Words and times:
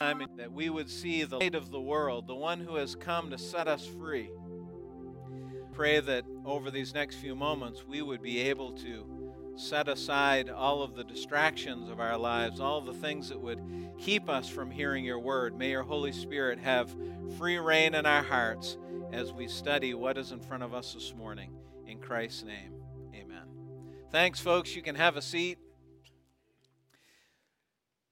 that 0.00 0.52
we 0.52 0.68
would 0.68 0.90
see 0.90 1.24
the 1.24 1.38
light 1.38 1.54
of 1.54 1.70
the 1.70 1.80
world, 1.80 2.26
the 2.26 2.34
one 2.34 2.60
who 2.60 2.76
has 2.76 2.94
come 2.94 3.30
to 3.30 3.38
set 3.38 3.68
us 3.68 3.86
free. 3.86 4.30
Pray 5.72 6.00
that 6.00 6.24
over 6.44 6.70
these 6.70 6.94
next 6.94 7.16
few 7.16 7.34
moments 7.34 7.84
we 7.86 8.02
would 8.02 8.22
be 8.22 8.40
able 8.40 8.72
to 8.72 9.24
set 9.56 9.88
aside 9.88 10.50
all 10.50 10.82
of 10.82 10.94
the 10.94 11.04
distractions 11.04 11.88
of 11.88 12.00
our 12.00 12.18
lives, 12.18 12.60
all 12.60 12.80
the 12.80 12.92
things 12.92 13.28
that 13.28 13.40
would 13.40 13.60
keep 13.98 14.28
us 14.28 14.48
from 14.48 14.70
hearing 14.70 15.04
your 15.04 15.18
word. 15.18 15.56
May 15.56 15.70
your 15.70 15.82
Holy 15.82 16.12
Spirit 16.12 16.58
have 16.58 16.94
free 17.38 17.58
reign 17.58 17.94
in 17.94 18.04
our 18.04 18.22
hearts 18.22 18.76
as 19.12 19.32
we 19.32 19.46
study 19.46 19.94
what 19.94 20.18
is 20.18 20.32
in 20.32 20.40
front 20.40 20.64
of 20.64 20.74
us 20.74 20.92
this 20.92 21.14
morning. 21.16 21.50
In 21.86 21.98
Christ's 21.98 22.44
name, 22.44 22.72
amen. 23.14 23.44
Thanks, 24.10 24.40
folks. 24.40 24.74
You 24.74 24.82
can 24.82 24.96
have 24.96 25.16
a 25.16 25.22
seat. 25.22 25.58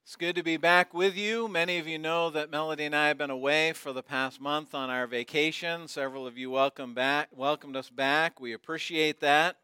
It's 0.04 0.16
good 0.16 0.34
to 0.34 0.42
be 0.42 0.56
back 0.56 0.92
with 0.92 1.16
you. 1.16 1.46
Many 1.46 1.78
of 1.78 1.86
you 1.86 1.96
know 1.96 2.28
that 2.30 2.50
Melody 2.50 2.86
and 2.86 2.94
I 2.94 3.06
have 3.06 3.18
been 3.18 3.30
away 3.30 3.72
for 3.72 3.92
the 3.92 4.02
past 4.02 4.40
month 4.40 4.74
on 4.74 4.90
our 4.90 5.06
vacation. 5.06 5.86
Several 5.86 6.26
of 6.26 6.36
you 6.36 6.50
welcome 6.50 6.92
back, 6.92 7.28
welcomed 7.30 7.76
us 7.76 7.88
back. 7.88 8.40
We 8.40 8.52
appreciate 8.52 9.20
that. 9.20 9.58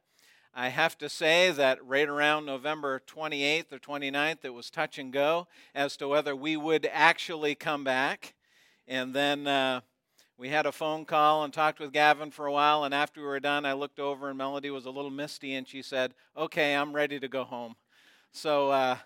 I 0.55 0.69
have 0.69 0.97
to 0.98 1.09
say 1.09 1.51
that 1.51 1.85
right 1.85 2.09
around 2.09 2.47
November 2.47 3.03
28th 3.05 3.73
or 3.73 3.79
29th, 3.81 4.45
it 4.45 4.55
was 4.55 4.71
touch 4.71 4.97
and 4.97 5.12
go 5.12 5.48
as 5.75 5.97
to 5.97 6.07
whether 6.07 6.37
we 6.37 6.57
would 6.57 6.89
actually 6.93 7.57
come 7.57 7.83
back. 7.83 8.34
And 8.87 9.12
then 9.12 9.48
uh, 9.48 9.81
we 10.39 10.51
had 10.51 10.67
a 10.67 10.73
phone 10.73 11.05
call 11.05 11.43
and 11.43 11.53
talked 11.53 11.81
with 11.81 11.93
Gavin 11.93 12.31
for 12.31 12.47
a 12.47 12.53
while. 12.53 12.84
And 12.84 12.95
after 12.95 13.20
we 13.20 13.27
were 13.27 13.41
done, 13.41 13.67
I 13.67 13.73
looked 13.73 13.98
over 13.98 14.29
and 14.29 14.39
Melody 14.39 14.70
was 14.70 14.87
a 14.87 14.91
little 14.91 15.11
misty 15.11 15.57
and 15.57 15.67
she 15.67 15.83
said, 15.83 16.15
Okay, 16.37 16.77
I'm 16.77 16.95
ready 16.95 17.19
to 17.19 17.27
go 17.27 17.43
home. 17.43 17.75
So 18.31 18.70
uh, 18.70 18.98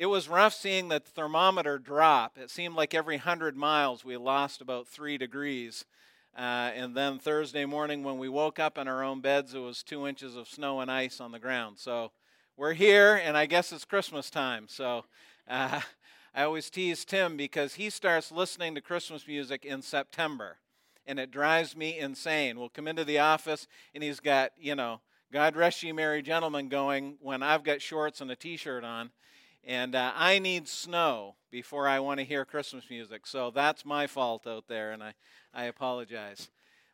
it 0.00 0.06
was 0.06 0.30
rough 0.30 0.54
seeing 0.54 0.88
the 0.88 0.98
thermometer 0.98 1.78
drop. 1.78 2.38
It 2.38 2.48
seemed 2.48 2.74
like 2.74 2.94
every 2.94 3.16
100 3.16 3.54
miles 3.54 4.02
we 4.02 4.16
lost 4.16 4.62
about 4.62 4.88
three 4.88 5.18
degrees. 5.18 5.84
Uh, 6.34 6.70
and 6.74 6.96
then 6.96 7.18
Thursday 7.18 7.66
morning, 7.66 8.02
when 8.02 8.16
we 8.16 8.26
woke 8.26 8.58
up 8.58 8.78
in 8.78 8.88
our 8.88 9.04
own 9.04 9.20
beds, 9.20 9.52
it 9.52 9.58
was 9.58 9.82
two 9.82 10.06
inches 10.06 10.36
of 10.36 10.48
snow 10.48 10.80
and 10.80 10.90
ice 10.90 11.20
on 11.20 11.32
the 11.32 11.38
ground. 11.38 11.78
So 11.78 12.12
we're 12.56 12.72
here, 12.72 13.20
and 13.22 13.36
I 13.36 13.44
guess 13.44 13.72
it's 13.72 13.84
Christmas 13.84 14.30
time. 14.30 14.68
So 14.68 15.04
uh, 15.46 15.82
I 16.34 16.44
always 16.44 16.70
tease 16.70 17.04
Tim 17.04 17.36
because 17.36 17.74
he 17.74 17.90
starts 17.90 18.32
listening 18.32 18.74
to 18.76 18.80
Christmas 18.80 19.28
music 19.28 19.66
in 19.66 19.82
September, 19.82 20.56
and 21.06 21.18
it 21.18 21.30
drives 21.30 21.76
me 21.76 21.98
insane. 21.98 22.58
We'll 22.58 22.70
come 22.70 22.88
into 22.88 23.04
the 23.04 23.18
office, 23.18 23.68
and 23.94 24.02
he's 24.02 24.20
got, 24.20 24.52
you 24.58 24.74
know, 24.74 25.02
God 25.30 25.56
rest 25.56 25.82
ye 25.82 25.92
merry 25.92 26.22
gentlemen 26.22 26.70
going 26.70 27.18
when 27.20 27.42
I've 27.42 27.64
got 27.64 27.82
shorts 27.82 28.22
and 28.22 28.30
a 28.30 28.36
t 28.36 28.56
shirt 28.56 28.82
on. 28.82 29.10
And 29.64 29.94
uh, 29.94 30.12
I 30.16 30.38
need 30.38 30.68
snow 30.68 31.34
before 31.50 31.86
I 31.86 32.00
want 32.00 32.18
to 32.18 32.24
hear 32.24 32.44
Christmas 32.44 32.84
music. 32.88 33.26
So 33.26 33.50
that's 33.50 33.84
my 33.84 34.06
fault 34.06 34.46
out 34.46 34.68
there, 34.68 34.92
and 34.92 35.02
I, 35.02 35.14
I 35.52 35.64
apologize. 35.64 36.48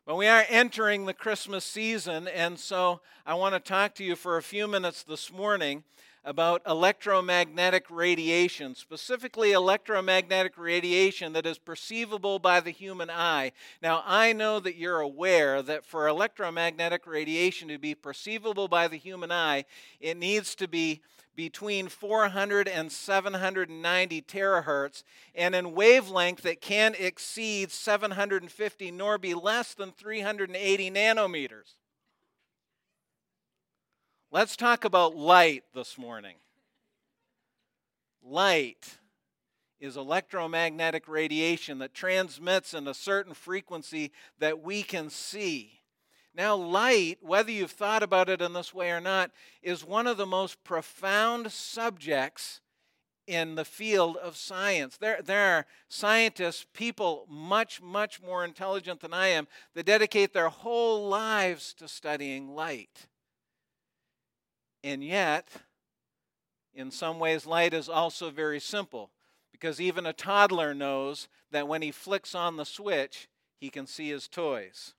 But 0.05 0.15
we 0.15 0.27
are 0.27 0.45
entering 0.49 1.05
the 1.05 1.13
Christmas 1.13 1.65
season, 1.65 2.27
and 2.27 2.59
so 2.59 3.01
I 3.25 3.33
want 3.35 3.55
to 3.55 3.59
talk 3.59 3.93
to 3.95 4.03
you 4.03 4.15
for 4.15 4.37
a 4.37 4.43
few 4.43 4.67
minutes 4.67 5.03
this 5.03 5.31
morning 5.31 5.83
about 6.23 6.61
electromagnetic 6.67 7.85
radiation, 7.89 8.75
specifically 8.75 9.53
electromagnetic 9.53 10.57
radiation 10.57 11.31
that 11.33 11.45
is 11.45 11.57
perceivable 11.57 12.37
by 12.37 12.59
the 12.59 12.71
human 12.71 13.09
eye. 13.09 13.53
Now, 13.81 14.03
I 14.05 14.33
know 14.33 14.59
that 14.59 14.75
you're 14.75 14.99
aware 14.99 15.61
that 15.61 15.85
for 15.85 16.07
electromagnetic 16.07 17.07
radiation 17.07 17.69
to 17.69 17.77
be 17.77 17.95
perceivable 17.95 18.67
by 18.67 18.89
the 18.89 18.97
human 18.97 19.31
eye, 19.31 19.63
it 20.01 20.17
needs 20.17 20.53
to 20.55 20.67
be 20.67 21.01
between 21.37 21.87
400 21.87 22.67
and 22.67 22.91
790 22.91 24.21
terahertz, 24.23 25.03
and 25.35 25.53
in 25.53 25.75
wavelength 25.75 26.41
that 26.41 26.61
can 26.61 26.95
exceed 26.97 27.71
750 27.71 28.91
nor 28.91 29.19
be 29.19 29.35
less 29.35 29.75
than 29.75 29.91
380 29.91 30.91
nanometers. 30.91 31.75
Let's 34.31 34.57
talk 34.57 34.83
about 34.83 35.15
light 35.15 35.63
this 35.75 35.95
morning. 35.95 36.37
Light 38.23 38.97
is 39.79 39.95
electromagnetic 39.95 41.07
radiation 41.07 41.77
that 41.77 41.93
transmits 41.93 42.73
in 42.73 42.87
a 42.87 42.95
certain 42.95 43.35
frequency 43.35 44.11
that 44.39 44.63
we 44.63 44.81
can 44.81 45.11
see. 45.11 45.76
Now, 46.37 46.55
light, 46.55 47.17
whether 47.21 47.49
you've 47.49 47.71
thought 47.71 48.03
about 48.03 48.29
it 48.29 48.43
in 48.43 48.53
this 48.53 48.71
way 48.71 48.91
or 48.91 49.01
not, 49.01 49.31
is 49.63 49.83
one 49.83 50.05
of 50.05 50.17
the 50.17 50.27
most 50.27 50.63
profound 50.63 51.51
subjects 51.51 52.61
in 53.25 53.55
the 53.55 53.65
field 53.65 54.17
of 54.17 54.37
science. 54.37 54.97
There, 54.97 55.19
there 55.19 55.57
are 55.57 55.65
scientists, 55.89 56.67
people 56.73 57.25
much, 57.27 57.81
much 57.81 58.21
more 58.21 58.45
intelligent 58.45 58.99
than 58.99 59.15
I 59.15 59.29
am, 59.29 59.47
that 59.73 59.87
dedicate 59.87 60.31
their 60.31 60.49
whole 60.49 61.09
lives 61.09 61.73
to 61.79 61.87
studying 61.87 62.53
light. 62.53 63.07
And 64.83 65.03
yet, 65.03 65.49
in 66.71 66.91
some 66.91 67.17
ways, 67.17 67.47
light 67.47 67.73
is 67.73 67.89
also 67.89 68.29
very 68.29 68.59
simple 68.59 69.09
because 69.51 69.81
even 69.81 70.05
a 70.05 70.13
toddler 70.13 70.75
knows 70.75 71.29
that 71.49 71.67
when 71.67 71.81
he 71.81 71.89
flicks 71.89 72.35
on 72.35 72.57
the 72.57 72.63
switch, 72.63 73.27
he 73.59 73.71
can 73.71 73.87
see 73.87 74.09
his 74.09 74.27
toys. 74.27 74.93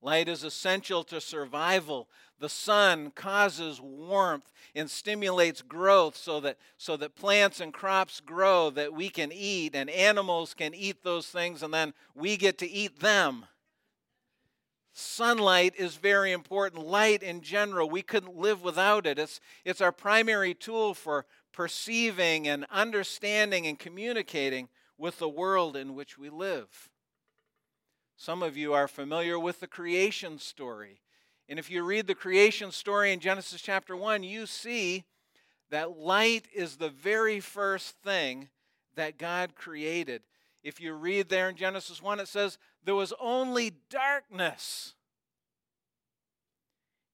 Light 0.00 0.28
is 0.28 0.44
essential 0.44 1.02
to 1.04 1.20
survival. 1.20 2.08
The 2.38 2.48
sun 2.48 3.10
causes 3.10 3.80
warmth 3.80 4.52
and 4.74 4.88
stimulates 4.88 5.60
growth 5.60 6.16
so 6.16 6.38
that, 6.40 6.56
so 6.76 6.96
that 6.96 7.16
plants 7.16 7.60
and 7.60 7.72
crops 7.72 8.20
grow, 8.20 8.70
that 8.70 8.92
we 8.92 9.08
can 9.08 9.32
eat, 9.32 9.74
and 9.74 9.90
animals 9.90 10.54
can 10.54 10.72
eat 10.72 11.02
those 11.02 11.26
things, 11.26 11.62
and 11.64 11.74
then 11.74 11.94
we 12.14 12.36
get 12.36 12.58
to 12.58 12.70
eat 12.70 13.00
them. 13.00 13.46
Sunlight 14.92 15.74
is 15.76 15.96
very 15.96 16.32
important. 16.32 16.84
Light 16.84 17.22
in 17.22 17.40
general, 17.40 17.88
we 17.88 18.02
couldn't 18.02 18.36
live 18.36 18.62
without 18.62 19.06
it. 19.06 19.18
It's, 19.18 19.40
it's 19.64 19.80
our 19.80 19.92
primary 19.92 20.54
tool 20.54 20.94
for 20.94 21.26
perceiving 21.52 22.46
and 22.46 22.66
understanding 22.70 23.66
and 23.66 23.78
communicating 23.78 24.68
with 24.96 25.18
the 25.18 25.28
world 25.28 25.76
in 25.76 25.94
which 25.94 26.18
we 26.18 26.30
live. 26.30 26.90
Some 28.20 28.42
of 28.42 28.56
you 28.56 28.74
are 28.74 28.88
familiar 28.88 29.38
with 29.38 29.60
the 29.60 29.68
creation 29.68 30.40
story. 30.40 31.00
And 31.48 31.56
if 31.56 31.70
you 31.70 31.84
read 31.84 32.08
the 32.08 32.16
creation 32.16 32.72
story 32.72 33.12
in 33.12 33.20
Genesis 33.20 33.62
chapter 33.62 33.94
1, 33.94 34.24
you 34.24 34.44
see 34.44 35.04
that 35.70 35.96
light 35.96 36.48
is 36.52 36.76
the 36.76 36.90
very 36.90 37.38
first 37.38 37.94
thing 38.02 38.48
that 38.96 39.18
God 39.18 39.54
created. 39.54 40.22
If 40.64 40.80
you 40.80 40.94
read 40.94 41.28
there 41.28 41.48
in 41.48 41.54
Genesis 41.54 42.02
1, 42.02 42.18
it 42.18 42.26
says, 42.26 42.58
There 42.84 42.96
was 42.96 43.14
only 43.20 43.74
darkness. 43.88 44.94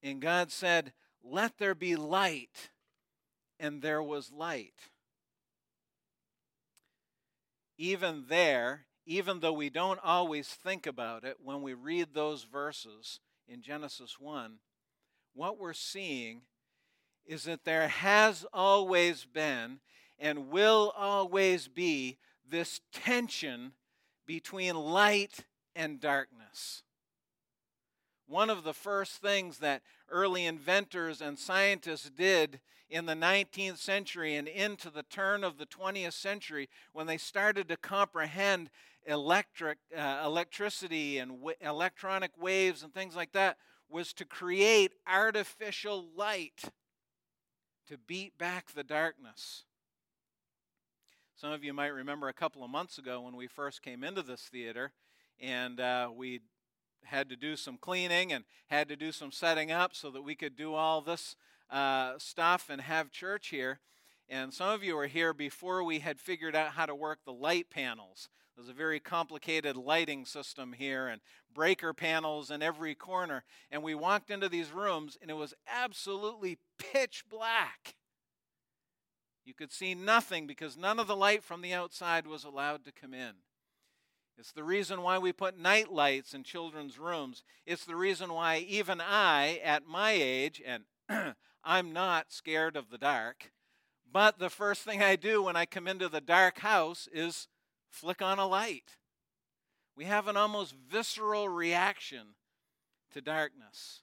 And 0.03 0.23
God 0.23 0.51
said, 0.51 0.95
Let 1.23 1.59
there 1.59 1.75
be 1.75 1.97
light. 1.97 2.71
And 3.61 3.83
there 3.83 4.03
was 4.03 4.33
light. 4.33 4.89
Even 7.77 8.25
there, 8.29 8.87
even 9.07 9.41
though 9.41 9.53
we 9.53 9.71
don't 9.71 10.01
always 10.03 10.49
think 10.49 10.87
about 10.87 11.25
it 11.25 11.37
when 11.43 11.63
we 11.63 11.75
read 11.75 12.09
those 12.13 12.45
verses 12.45 13.21
in 13.47 13.63
Genesis 13.63 14.19
1, 14.19 14.55
what 15.35 15.59
we're 15.59 15.73
seeing 15.73 16.43
is 17.27 17.45
that 17.45 17.65
there 17.65 17.89
has 17.89 18.45
always 18.53 19.25
been 19.25 19.81
and 20.19 20.51
will 20.51 20.93
always 20.97 21.69
be 21.69 22.19
this 22.49 22.81
tension 22.93 23.73
between 24.27 24.75
light 24.77 25.45
and 25.75 26.01
darkness. 26.01 26.83
One 28.27 28.49
of 28.49 28.65
the 28.65 28.73
first 28.73 29.21
things 29.21 29.59
that 29.59 29.83
early 30.09 30.47
inventors 30.47 31.21
and 31.21 31.39
scientists 31.39 32.11
did 32.11 32.61
in 32.89 33.07
the 33.07 33.15
19th 33.15 33.79
century 33.79 34.37
and 34.37 34.47
into 34.47 34.91
the 34.91 35.03
turn 35.03 35.45
of 35.45 35.59
the 35.59 35.67
20th 35.67 36.13
century 36.13 36.69
when 36.93 37.07
they 37.07 37.17
started 37.19 37.69
to 37.69 37.77
comprehend 37.77 38.71
electric, 39.07 39.79
uh, 39.97 40.23
electricity 40.25 41.19
and 41.19 41.33
w- 41.33 41.57
electronic 41.61 42.31
waves 42.39 42.83
and 42.83 42.93
things 42.93 43.15
like 43.17 43.33
that 43.33 43.57
was 43.89 44.13
to 44.15 44.25
create 44.25 44.93
artificial 45.07 46.07
light 46.17 46.63
to 47.87 47.99
beat 47.99 48.37
back 48.39 48.73
the 48.73 48.85
darkness. 48.85 49.65
Some 51.37 51.53
of 51.53 51.65
you 51.65 51.75
might 51.75 51.89
remember 51.89 52.29
a 52.29 52.33
couple 52.33 52.65
of 52.65 52.71
months 52.71 52.97
ago 52.97 53.21
when 53.21 53.37
we 53.37 53.47
first 53.47 53.83
came 53.83 54.03
into 54.03 54.23
this 54.23 54.43
theater 54.43 54.93
and 55.41 55.81
uh, 55.81 56.09
we 56.15 56.41
had 57.05 57.29
to 57.29 57.37
do 57.37 57.57
some 57.57 57.77
cleaning 57.77 58.33
and 58.33 58.45
had 58.69 58.89
to 58.89 58.97
do 58.97 59.13
some 59.13 59.31
setting 59.31 59.71
up 59.71 59.95
so 59.95 60.11
that 60.11 60.23
we 60.23 60.35
could 60.35 60.57
do 60.57 60.75
all 60.75 61.01
this 61.01 61.37
uh, 61.71 62.15
stuff 62.19 62.71
and 62.71 62.81
have 62.81 63.11
church 63.11 63.49
here. 63.49 63.81
And 64.29 64.55
some 64.55 64.71
of 64.71 64.83
you 64.83 64.97
were 64.97 65.07
here 65.07 65.35
before 65.35 65.85
we 65.85 65.99
had 65.99 66.19
figured 66.19 66.57
out 66.57 66.73
how 66.73 66.87
to 66.87 66.95
work 66.95 67.21
the 67.25 67.33
light 67.33 67.69
panels. 67.69 68.29
There's 68.57 68.69
a 68.69 68.73
very 68.73 69.01
complicated 69.01 69.77
lighting 69.77 70.25
system 70.25 70.73
here 70.73 71.09
and 71.09 71.21
breaker 71.53 71.93
panels 71.93 72.51
in 72.51 72.63
every 72.63 72.95
corner. 72.95 73.45
And 73.71 73.83
we 73.83 73.95
walked 73.95 74.31
into 74.31 74.49
these 74.49 74.71
rooms 74.71 75.19
and 75.21 75.31
it 75.31 75.35
was 75.35 75.55
absolutely 75.67 76.59
pitch 76.79 77.25
black. 77.29 77.97
You 79.45 79.55
could 79.55 79.73
see 79.73 79.95
nothing 79.95 80.47
because 80.47 80.77
none 80.77 80.99
of 80.99 81.07
the 81.07 81.17
light 81.17 81.43
from 81.43 81.63
the 81.63 81.75
outside 81.75 82.27
was 82.27 82.45
allowed 82.45 82.85
to 82.85 82.93
come 82.93 83.13
in. 83.13 83.33
It's 84.39 84.53
the 84.53 84.65
reason 84.65 85.03
why 85.03 85.19
we 85.19 85.33
put 85.33 85.59
night 85.59 85.93
lights 85.93 86.35
in 86.35 86.43
children's 86.43 86.99
rooms. 86.99 87.45
It's 87.67 87.85
the 87.85 87.95
reason 87.95 88.33
why 88.33 88.59
even 88.59 89.01
I, 89.01 89.61
at 89.63 89.87
my 89.87 90.13
age, 90.13 90.63
and 90.65 90.85
I'm 91.65 91.93
not 91.93 92.33
scared 92.33 92.77
of 92.77 92.91
the 92.91 92.99
dark, 92.99 93.53
but 94.11 94.39
the 94.39 94.51
first 94.51 94.83
thing 94.83 95.03
I 95.03 95.17
do 95.17 95.43
when 95.43 95.57
I 95.57 95.67
come 95.67 95.87
into 95.87 96.09
the 96.09 96.21
dark 96.21 96.61
house 96.61 97.09
is 97.13 97.49
flick 97.95 98.21
on 98.21 98.39
a 98.39 98.47
light. 98.47 98.97
We 99.97 100.05
have 100.05 100.27
an 100.27 100.37
almost 100.37 100.75
visceral 100.75 101.49
reaction 101.49 102.35
to 103.13 103.21
darkness. 103.21 104.03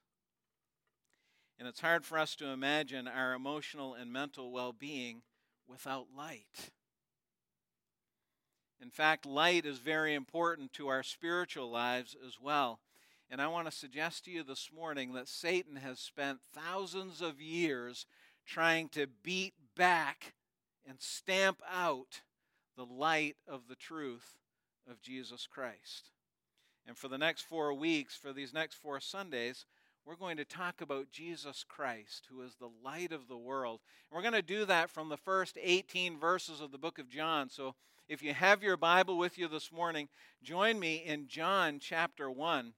And 1.59 1.67
it's 1.67 1.81
hard 1.81 2.05
for 2.05 2.17
us 2.17 2.35
to 2.37 2.47
imagine 2.47 3.07
our 3.07 3.33
emotional 3.33 3.93
and 3.93 4.11
mental 4.11 4.51
well 4.51 4.71
being 4.71 5.23
without 5.67 6.07
light. 6.17 6.71
In 8.81 8.89
fact, 8.89 9.25
light 9.25 9.65
is 9.65 9.77
very 9.77 10.15
important 10.15 10.73
to 10.73 10.87
our 10.87 11.03
spiritual 11.03 11.69
lives 11.69 12.15
as 12.25 12.39
well. 12.41 12.79
And 13.29 13.41
I 13.41 13.47
want 13.47 13.69
to 13.69 13.71
suggest 13.71 14.25
to 14.25 14.31
you 14.31 14.43
this 14.43 14.69
morning 14.73 15.13
that 15.13 15.27
Satan 15.27 15.75
has 15.75 15.99
spent 15.99 16.39
thousands 16.53 17.21
of 17.21 17.39
years 17.39 18.05
trying 18.45 18.89
to 18.89 19.05
beat 19.21 19.53
back 19.75 20.33
and 20.87 20.99
stamp 20.99 21.61
out 21.69 22.21
the 22.75 22.85
light 22.85 23.35
of 23.47 23.67
the 23.67 23.75
truth 23.75 24.37
of 24.89 25.01
Jesus 25.01 25.47
Christ. 25.47 26.11
And 26.87 26.97
for 26.97 27.07
the 27.07 27.17
next 27.17 27.43
four 27.43 27.73
weeks, 27.73 28.15
for 28.15 28.33
these 28.33 28.53
next 28.53 28.75
four 28.75 28.99
Sundays, 28.99 29.65
we're 30.05 30.15
going 30.15 30.37
to 30.37 30.45
talk 30.45 30.81
about 30.81 31.11
Jesus 31.11 31.63
Christ, 31.67 32.27
who 32.29 32.41
is 32.41 32.55
the 32.55 32.71
light 32.83 33.11
of 33.11 33.27
the 33.27 33.37
world. 33.37 33.81
And 34.09 34.15
we're 34.15 34.23
going 34.23 34.33
to 34.33 34.41
do 34.41 34.65
that 34.65 34.89
from 34.89 35.09
the 35.09 35.17
first 35.17 35.57
18 35.61 36.17
verses 36.17 36.59
of 36.59 36.71
the 36.71 36.79
book 36.79 36.97
of 36.97 37.09
John. 37.09 37.49
So 37.49 37.75
if 38.09 38.23
you 38.23 38.33
have 38.33 38.63
your 38.63 38.77
Bible 38.77 39.17
with 39.17 39.37
you 39.37 39.47
this 39.47 39.71
morning, 39.71 40.09
join 40.41 40.79
me 40.79 40.95
in 40.95 41.27
John 41.27 41.77
chapter 41.79 42.31
1, 42.31 42.73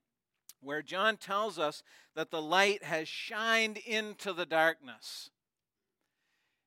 where 0.61 0.81
John 0.81 1.17
tells 1.17 1.57
us 1.57 1.81
that 2.13 2.29
the 2.29 2.41
light 2.41 2.83
has 2.83 3.07
shined 3.07 3.77
into 3.77 4.33
the 4.33 4.45
darkness. 4.45 5.29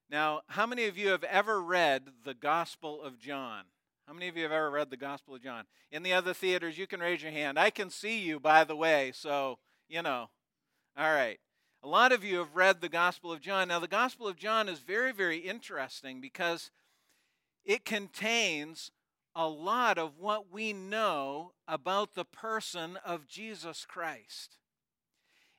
Now, 0.08 0.42
how 0.48 0.66
many 0.66 0.86
of 0.86 0.96
you 0.96 1.08
have 1.08 1.24
ever 1.24 1.60
read 1.60 2.08
the 2.24 2.34
Gospel 2.34 3.02
of 3.02 3.18
John? 3.18 3.64
How 4.06 4.12
many 4.12 4.28
of 4.28 4.36
you 4.36 4.44
have 4.44 4.52
ever 4.52 4.70
read 4.70 4.90
the 4.90 4.96
Gospel 4.96 5.34
of 5.34 5.42
John? 5.42 5.64
In 5.90 6.04
the 6.04 6.12
other 6.12 6.32
theaters, 6.32 6.78
you 6.78 6.86
can 6.86 7.00
raise 7.00 7.22
your 7.22 7.32
hand. 7.32 7.58
I 7.58 7.70
can 7.70 7.90
see 7.90 8.20
you, 8.20 8.38
by 8.38 8.62
the 8.62 8.76
way, 8.76 9.10
so, 9.12 9.58
you 9.88 10.02
know. 10.02 10.30
All 10.96 11.12
right. 11.12 11.40
A 11.82 11.88
lot 11.88 12.12
of 12.12 12.24
you 12.24 12.38
have 12.38 12.54
read 12.54 12.80
the 12.80 12.88
Gospel 12.88 13.32
of 13.32 13.40
John. 13.40 13.68
Now, 13.68 13.80
the 13.80 13.88
Gospel 13.88 14.28
of 14.28 14.36
John 14.36 14.68
is 14.68 14.78
very, 14.78 15.12
very 15.12 15.38
interesting 15.38 16.20
because 16.20 16.70
it 17.64 17.84
contains 17.84 18.92
a 19.34 19.48
lot 19.48 19.98
of 19.98 20.18
what 20.18 20.52
we 20.52 20.72
know 20.72 21.52
about 21.66 22.14
the 22.14 22.24
person 22.24 22.96
of 23.04 23.26
Jesus 23.26 23.84
Christ. 23.84 24.58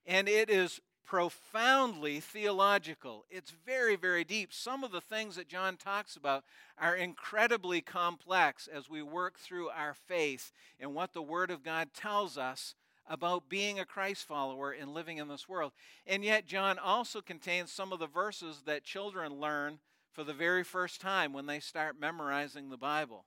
And 0.06 0.30
it 0.30 0.50
is 0.50 0.80
profoundly 1.08 2.20
theological. 2.20 3.26
It's 3.30 3.54
very, 3.66 3.96
very 3.96 4.26
deep. 4.26 4.54
Some 4.54 4.84
of 4.84 4.92
the 4.92 5.02
things 5.02 5.38
that 5.38 5.48
John 5.48 5.78
talks 5.78 6.18
about 6.18 6.44
are 6.78 6.96
incredibly 6.96 7.80
complex 7.80 8.68
as 8.68 8.90
we 8.90 9.02
work 9.02 9.40
through 9.40 9.70
our 9.70 9.94
faith 9.94 10.52
and 10.80 10.94
what 10.94 11.14
the 11.14 11.22
Word 11.22 11.50
of 11.50 11.64
God 11.64 11.94
tells 11.94 12.38
us 12.38 12.76
about 13.10 13.48
being 13.48 13.80
a 13.80 13.86
Christ 13.86 14.26
follower 14.26 14.72
and 14.72 14.94
living 14.94 15.18
in 15.18 15.30
this 15.30 15.48
world. 15.48 15.72
And 16.06 16.26
yet, 16.26 16.46
John 16.46 16.78
also 16.78 17.22
contains 17.22 17.72
some 17.72 17.94
of 17.94 18.00
the 18.00 18.08
verses 18.08 18.64
that 18.66 18.84
children 18.84 19.40
learn 19.40 19.80
for 20.12 20.26
the 20.26 20.34
very 20.34 20.64
first 20.64 21.00
time 21.00 21.32
when 21.32 21.46
they 21.46 21.62
start 21.62 21.98
memorizing 21.98 22.70
the 22.70 22.78
Bible. 22.78 23.24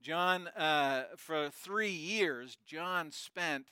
John, 0.00 0.48
uh, 0.48 1.04
for 1.18 1.50
three 1.50 1.90
years, 1.90 2.56
John 2.66 3.10
spent 3.12 3.66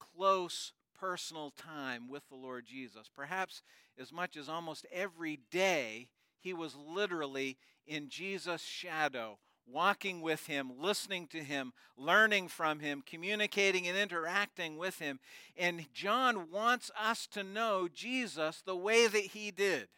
close 0.00 0.72
personal 1.00 1.50
time 1.50 2.08
with 2.08 2.28
the 2.28 2.36
Lord 2.36 2.66
Jesus. 2.66 3.08
Perhaps 3.14 3.62
as 3.98 4.12
much 4.12 4.36
as 4.36 4.48
almost 4.48 4.86
every 4.92 5.40
day, 5.50 6.08
he 6.38 6.52
was 6.52 6.76
literally 6.76 7.56
in 7.86 8.08
Jesus' 8.08 8.62
shadow, 8.62 9.38
walking 9.66 10.20
with 10.20 10.46
him, 10.46 10.72
listening 10.78 11.26
to 11.28 11.42
him, 11.42 11.72
learning 11.96 12.48
from 12.48 12.80
him, 12.80 13.02
communicating 13.04 13.88
and 13.88 13.96
interacting 13.96 14.76
with 14.76 14.98
him. 14.98 15.20
And 15.56 15.86
John 15.92 16.50
wants 16.50 16.90
us 17.00 17.26
to 17.28 17.42
know 17.42 17.88
Jesus 17.92 18.62
the 18.64 18.76
way 18.76 19.06
that 19.06 19.18
he 19.18 19.50
did. 19.50 19.88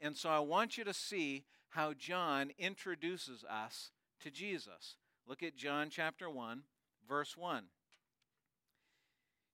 And 0.00 0.16
so 0.16 0.28
I 0.28 0.40
want 0.40 0.78
you 0.78 0.84
to 0.84 0.94
see 0.94 1.44
how 1.70 1.92
John 1.92 2.50
introduces 2.58 3.44
us 3.44 3.90
to 4.20 4.30
Jesus. 4.30 4.96
Look 5.26 5.42
at 5.42 5.56
John 5.56 5.88
chapter 5.90 6.30
1, 6.30 6.62
verse 7.08 7.36
1. 7.36 7.64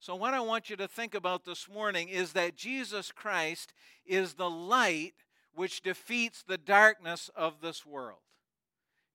So, 0.00 0.14
what 0.14 0.32
I 0.32 0.40
want 0.40 0.70
you 0.70 0.76
to 0.76 0.86
think 0.86 1.14
about 1.14 1.44
this 1.44 1.68
morning 1.68 2.08
is 2.08 2.32
that 2.32 2.56
Jesus 2.56 3.10
Christ 3.10 3.72
is 4.06 4.34
the 4.34 4.48
light 4.48 5.14
which 5.54 5.82
defeats 5.82 6.42
the 6.42 6.58
darkness 6.58 7.30
of 7.34 7.60
this 7.60 7.84
world. 7.84 8.20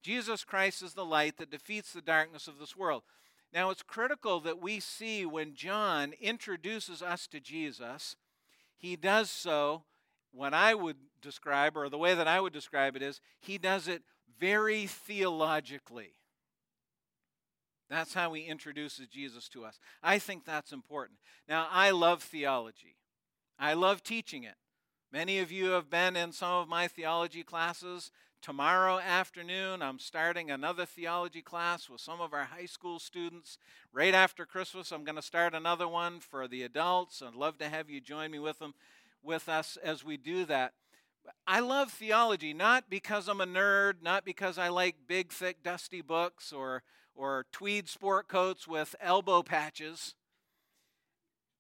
Jesus 0.02 0.44
Christ 0.44 0.84
is 0.84 0.94
the 0.94 1.06
light 1.06 1.38
that 1.38 1.50
defeats 1.50 1.94
the 1.94 2.02
darkness 2.02 2.50
of 2.50 2.60
this 2.60 2.76
world. 2.76 3.04
Now, 3.54 3.70
it's 3.70 3.82
critical 3.82 4.42
that 4.42 4.62
we 4.62 4.82
see 4.82 5.26
when 5.26 5.56
John 5.56 6.14
introduces 6.20 7.02
us 7.02 7.28
to 7.28 7.40
Jesus, 7.40 8.18
he 8.76 8.98
does 8.98 9.30
so, 9.30 9.84
what 10.34 10.54
I 10.54 10.74
would 10.74 10.98
describe, 11.22 11.78
or 11.78 11.88
the 11.88 11.98
way 11.98 12.14
that 12.14 12.28
I 12.28 12.42
would 12.42 12.52
describe 12.52 12.98
it 12.98 13.02
is, 13.02 13.22
he 13.40 13.58
does 13.58 13.88
it 13.88 14.02
very 14.38 14.86
theologically. 14.88 16.16
That's 17.94 18.16
how 18.16 18.34
he 18.34 18.46
introduces 18.46 19.08
Jesus 19.08 19.48
to 19.50 19.64
us. 19.66 19.80
I 20.02 20.18
think 20.18 20.46
that's 20.46 20.72
important. 20.72 21.20
Now, 21.48 21.68
I 21.70 21.92
love 21.92 22.24
theology, 22.24 22.96
I 23.60 23.74
love 23.74 24.04
teaching 24.04 24.44
it. 24.44 24.56
Many 25.12 25.38
of 25.38 25.52
you 25.52 25.70
have 25.72 25.92
been 25.92 26.16
in 26.16 26.32
some 26.32 26.54
of 26.54 26.68
my 26.68 26.88
theology 26.88 27.44
classes. 27.44 28.10
Tomorrow 28.42 28.98
afternoon, 28.98 29.84
I'm 29.84 30.00
starting 30.00 30.50
another 30.50 30.88
theology 30.88 31.44
class 31.44 31.88
with 31.88 32.02
some 32.02 32.20
of 32.20 32.34
our 32.34 32.46
high 32.46 32.66
school 32.66 32.98
students. 32.98 33.60
Right 33.94 34.16
after 34.16 34.44
Christmas, 34.48 34.92
I'm 34.92 35.04
going 35.04 35.16
to 35.16 35.22
start 35.22 35.54
another 35.54 35.88
one 35.88 36.20
for 36.20 36.48
the 36.48 36.64
adults. 36.64 37.22
I'd 37.22 37.36
love 37.36 37.60
to 37.60 37.70
have 37.70 37.92
you 37.92 38.02
join 38.02 38.32
me 38.32 38.40
with 38.40 38.58
them, 38.58 38.74
with 39.22 39.48
us 39.48 39.78
as 39.84 40.04
we 40.04 40.18
do 40.18 40.46
that. 40.46 40.74
I 41.46 41.60
love 41.60 41.92
theology 41.92 42.54
not 42.54 42.90
because 42.90 43.30
I'm 43.30 43.40
a 43.40 43.46
nerd, 43.46 44.02
not 44.02 44.26
because 44.26 44.58
I 44.58 44.70
like 44.70 44.96
big, 45.08 45.32
thick, 45.32 45.62
dusty 45.64 46.02
books 46.02 46.52
or 46.52 46.82
or 47.16 47.46
tweed 47.52 47.88
sport 47.90 48.28
coats 48.28 48.68
with 48.68 48.96
elbow 49.00 49.44
patches. 49.44 50.16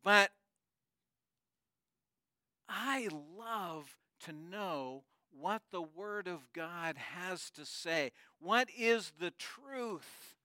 But 0.04 0.32
I 2.68 3.08
love 3.38 3.96
to 4.22 4.34
know 4.34 5.04
what 5.40 5.62
the 5.72 5.82
Word 5.82 6.28
of 6.28 6.52
God 6.54 6.98
has 6.98 7.50
to 7.52 7.66
say. 7.66 8.12
What 8.40 8.70
is 8.78 9.14
the 9.20 9.32
truth? 9.32 10.36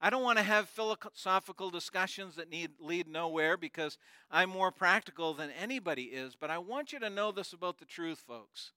I 0.00 0.10
don't 0.10 0.22
want 0.22 0.38
to 0.38 0.44
have 0.44 0.68
philosophical 0.68 1.70
discussions 1.70 2.36
that 2.36 2.50
need, 2.50 2.72
lead 2.78 3.08
nowhere 3.08 3.56
because 3.56 3.96
I'm 4.30 4.50
more 4.50 4.70
practical 4.70 5.32
than 5.32 5.50
anybody 5.50 6.04
is, 6.04 6.36
but 6.38 6.50
I 6.50 6.58
want 6.58 6.92
you 6.92 6.98
to 7.00 7.08
know 7.08 7.32
this 7.32 7.52
about 7.52 7.78
the 7.78 7.86
truth, 7.86 8.18
folks. 8.18 8.72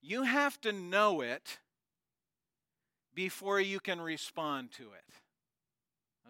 You 0.00 0.22
have 0.22 0.60
to 0.60 0.72
know 0.72 1.20
it 1.20 1.58
before 3.14 3.60
you 3.60 3.80
can 3.80 4.00
respond 4.00 4.72
to 4.72 4.84
it. 4.84 5.14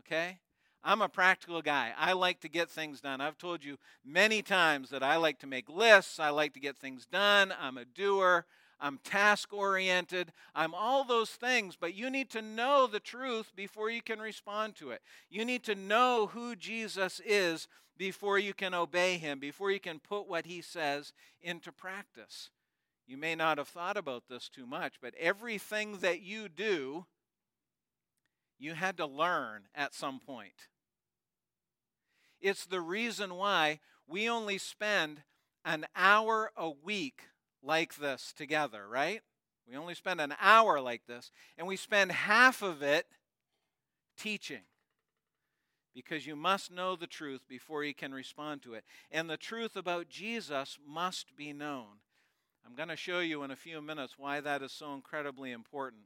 Okay? 0.00 0.38
I'm 0.82 1.00
a 1.00 1.08
practical 1.08 1.62
guy. 1.62 1.92
I 1.96 2.12
like 2.12 2.40
to 2.40 2.48
get 2.48 2.70
things 2.70 3.00
done. 3.00 3.22
I've 3.22 3.38
told 3.38 3.64
you 3.64 3.78
many 4.04 4.42
times 4.42 4.90
that 4.90 5.02
I 5.02 5.16
like 5.16 5.38
to 5.38 5.46
make 5.46 5.68
lists, 5.70 6.20
I 6.20 6.28
like 6.28 6.52
to 6.54 6.60
get 6.60 6.76
things 6.76 7.06
done. 7.06 7.54
I'm 7.58 7.78
a 7.78 7.86
doer, 7.86 8.44
I'm 8.78 8.98
task 9.02 9.54
oriented, 9.54 10.32
I'm 10.54 10.74
all 10.74 11.04
those 11.04 11.30
things, 11.30 11.74
but 11.80 11.94
you 11.94 12.10
need 12.10 12.28
to 12.30 12.42
know 12.42 12.86
the 12.86 13.00
truth 13.00 13.52
before 13.56 13.88
you 13.88 14.02
can 14.02 14.18
respond 14.18 14.76
to 14.76 14.90
it. 14.90 15.00
You 15.30 15.46
need 15.46 15.62
to 15.64 15.74
know 15.74 16.26
who 16.32 16.54
Jesus 16.54 17.18
is 17.24 17.66
before 17.96 18.38
you 18.38 18.52
can 18.52 18.74
obey 18.74 19.16
him, 19.16 19.38
before 19.38 19.70
you 19.70 19.80
can 19.80 20.00
put 20.00 20.28
what 20.28 20.44
he 20.44 20.60
says 20.60 21.14
into 21.40 21.72
practice. 21.72 22.50
You 23.06 23.16
may 23.16 23.34
not 23.34 23.58
have 23.58 23.68
thought 23.68 23.96
about 23.96 24.24
this 24.28 24.48
too 24.48 24.66
much, 24.66 24.94
but 25.00 25.14
everything 25.18 25.98
that 25.98 26.22
you 26.22 26.48
do, 26.48 27.06
you 28.58 28.74
had 28.74 28.96
to 28.96 29.06
learn 29.06 29.64
at 29.74 29.94
some 29.94 30.20
point. 30.20 30.68
It's 32.40 32.64
the 32.64 32.80
reason 32.80 33.34
why 33.34 33.80
we 34.06 34.28
only 34.28 34.58
spend 34.58 35.22
an 35.64 35.86
hour 35.96 36.50
a 36.56 36.70
week 36.70 37.22
like 37.62 37.96
this 37.96 38.32
together, 38.36 38.86
right? 38.88 39.22
We 39.68 39.76
only 39.76 39.94
spend 39.94 40.20
an 40.20 40.34
hour 40.40 40.80
like 40.80 41.06
this, 41.06 41.30
and 41.56 41.66
we 41.66 41.76
spend 41.76 42.12
half 42.12 42.62
of 42.62 42.82
it 42.82 43.06
teaching. 44.18 44.62
Because 45.94 46.26
you 46.26 46.36
must 46.36 46.72
know 46.72 46.96
the 46.96 47.06
truth 47.06 47.46
before 47.48 47.84
you 47.84 47.94
can 47.94 48.12
respond 48.12 48.62
to 48.62 48.74
it. 48.74 48.84
And 49.12 49.30
the 49.30 49.36
truth 49.36 49.76
about 49.76 50.08
Jesus 50.08 50.78
must 50.84 51.36
be 51.36 51.52
known. 51.52 52.00
I'm 52.66 52.74
going 52.74 52.88
to 52.88 52.96
show 52.96 53.20
you 53.20 53.42
in 53.42 53.50
a 53.50 53.56
few 53.56 53.80
minutes 53.82 54.14
why 54.16 54.40
that 54.40 54.62
is 54.62 54.72
so 54.72 54.94
incredibly 54.94 55.52
important. 55.52 56.04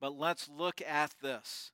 But 0.00 0.18
let's 0.18 0.48
look 0.48 0.82
at 0.86 1.14
this. 1.22 1.72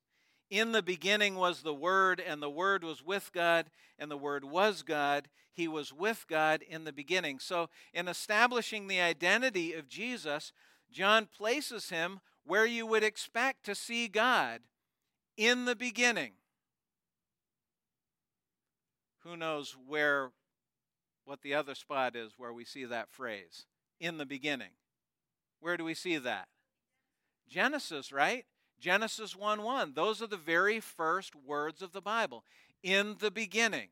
In 0.51 0.73
the 0.73 0.83
beginning 0.83 1.35
was 1.37 1.63
the 1.63 1.75
Word, 1.75 2.21
and 2.25 2.43
the 2.43 2.51
Word 2.51 2.85
was 2.85 3.03
with 3.03 3.31
God, 3.33 3.67
and 3.99 4.11
the 4.11 4.17
Word 4.17 4.45
was 4.45 4.83
God. 4.83 5.29
He 5.53 5.67
was 5.67 5.93
with 5.93 6.27
God 6.29 6.63
in 6.63 6.85
the 6.85 6.93
beginning. 6.93 7.39
So, 7.39 7.69
in 7.93 8.07
establishing 8.07 8.87
the 8.87 9.01
identity 9.01 9.73
of 9.73 9.89
Jesus, 9.89 10.53
John 10.93 11.27
places 11.27 11.89
him 11.89 12.21
where 12.45 12.67
you 12.67 12.87
would 12.87 13.03
expect 13.03 13.65
to 13.65 13.75
see 13.75 14.07
God 14.07 14.61
in 15.37 15.65
the 15.65 15.75
beginning. 15.75 16.33
Who 19.25 19.37
knows 19.37 19.77
where 19.89 20.31
what 21.25 21.43
the 21.43 21.55
other 21.55 21.75
spot 21.75 22.15
is 22.15 22.35
where 22.37 22.53
we 22.53 22.65
see 22.65 22.85
that 22.85 23.11
phrase? 23.11 23.67
In 24.01 24.19
the 24.19 24.27
beginning. 24.27 24.71
Where 25.61 25.77
do 25.77 25.85
we 25.85 25.95
see 25.95 26.19
that? 26.19 26.49
Genesis, 27.49 28.13
right? 28.13 28.45
Genesis 28.81 29.35
1 29.35 29.63
1. 29.63 29.93
Those 29.95 30.21
are 30.21 30.27
the 30.27 30.37
very 30.37 30.81
first 30.81 31.35
words 31.35 31.83
of 31.83 31.93
the 31.93 32.03
Bible. 32.03 32.45
In 32.83 33.17
the 33.21 33.31
beginning. 33.31 33.89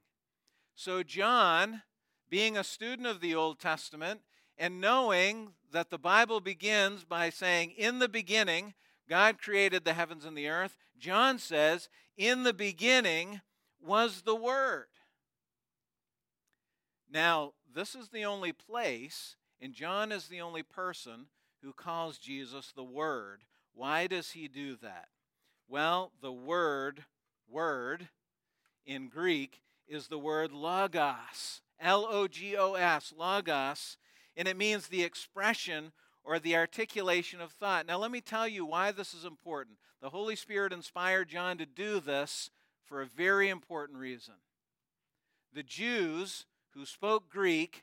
So, 0.75 1.02
John, 1.02 1.82
being 2.28 2.56
a 2.56 2.64
student 2.64 3.06
of 3.06 3.20
the 3.20 3.34
Old 3.34 3.58
Testament 3.58 4.20
and 4.58 4.80
knowing 4.80 5.52
that 5.73 5.90
the 5.90 5.99
Bible 5.99 6.40
begins 6.40 7.04
by 7.04 7.30
saying, 7.30 7.73
In 7.76 7.99
the 7.99 8.08
beginning, 8.08 8.75
God 9.08 9.40
created 9.40 9.84
the 9.84 9.94
heavens 9.94 10.25
and 10.25 10.37
the 10.37 10.49
earth, 10.49 10.76
John 10.99 11.38
says, 11.38 11.88
In 12.16 12.42
the 12.42 12.52
beginning 12.52 13.40
was 13.80 14.23
the 14.23 14.34
Word. 14.34 14.87
Now, 17.11 17.52
this 17.73 17.94
is 17.94 18.08
the 18.08 18.25
only 18.25 18.52
place, 18.52 19.37
and 19.64 19.73
John 19.73 20.12
is 20.12 20.28
the 20.28 20.42
only 20.42 20.62
person 20.62 21.25
who 21.62 21.73
calls 21.73 22.18
Jesus 22.18 22.71
the 22.71 22.85
Word. 22.85 23.44
Why 23.73 24.06
does 24.06 24.33
he 24.33 24.47
do 24.47 24.76
that? 24.83 25.09
Well, 25.66 26.12
the 26.21 26.30
word, 26.30 27.06
word, 27.49 28.09
in 28.85 29.09
Greek 29.09 29.62
is 29.88 30.09
the 30.09 30.18
word 30.18 30.52
logos. 30.52 31.62
L 31.80 32.06
O 32.11 32.28
G 32.28 32.54
O 32.59 32.75
S, 32.75 33.14
logos, 33.16 33.97
and 34.37 34.47
it 34.47 34.59
means 34.59 34.88
the 34.88 35.02
expression 35.02 35.92
or 36.25 36.38
the 36.38 36.56
articulation 36.56 37.40
of 37.40 37.50
thought. 37.50 37.87
Now, 37.87 37.97
let 37.97 38.11
me 38.11 38.21
tell 38.21 38.47
you 38.47 38.66
why 38.66 38.92
this 38.92 39.14
is 39.14 39.25
important. 39.25 39.78
The 40.02 40.11
Holy 40.11 40.37
Spirit 40.37 40.75
inspired 40.75 41.30
John 41.30 41.56
to 41.56 41.64
do 41.64 42.00
this 42.00 42.50
for 42.85 43.00
a 43.00 43.06
very 43.06 43.49
important 43.49 43.99
reason. 43.99 44.35
The 45.54 45.62
Jews 45.62 46.44
who 46.75 46.85
spoke 46.85 47.30
Greek 47.30 47.83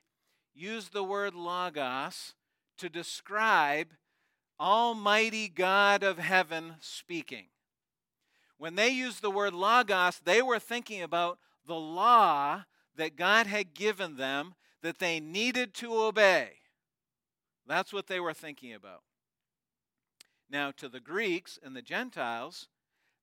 used 0.54 0.94
the 0.94 1.04
word 1.04 1.34
logos 1.34 2.34
to 2.78 2.90
describe 2.90 3.90
Almighty 4.60 5.48
God 5.48 6.04
of 6.04 6.20
heaven 6.20 6.76
speaking. 6.80 7.48
When 8.58 8.76
they 8.76 8.90
used 8.90 9.22
the 9.22 9.32
word 9.32 9.54
logos, 9.54 10.20
they 10.24 10.42
were 10.42 10.60
thinking 10.60 11.02
about 11.02 11.40
the 11.66 11.76
law 11.76 12.66
that 12.96 13.16
God 13.16 13.48
had 13.48 13.74
given 13.74 14.18
them 14.18 14.56
that 14.82 15.00
they 15.00 15.20
needed 15.20 15.74
to 15.76 15.94
obey. 15.94 16.54
That's 17.68 17.94
what 17.94 18.08
they 18.08 18.20
were 18.20 18.34
thinking 18.34 18.74
about. 18.74 19.02
Now, 20.50 20.72
to 20.72 20.90
the 20.90 21.00
Greeks 21.00 21.58
and 21.64 21.76
the 21.76 21.82
Gentiles, 21.82 22.68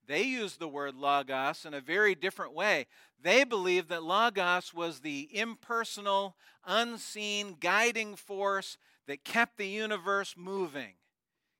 they 0.08 0.22
used 0.22 0.58
the 0.58 0.66
word 0.66 0.94
logos 0.94 1.66
in 1.66 1.74
a 1.74 1.80
very 1.80 2.14
different 2.14 2.54
way. 2.54 2.86
They 3.22 3.44
believed 3.44 3.90
that 3.90 4.02
logos 4.02 4.72
was 4.72 5.00
the 5.00 5.28
impersonal, 5.32 6.34
unseen, 6.66 7.56
guiding 7.60 8.16
force 8.16 8.78
that 9.06 9.22
kept 9.22 9.58
the 9.58 9.68
universe 9.68 10.34
moving, 10.36 10.94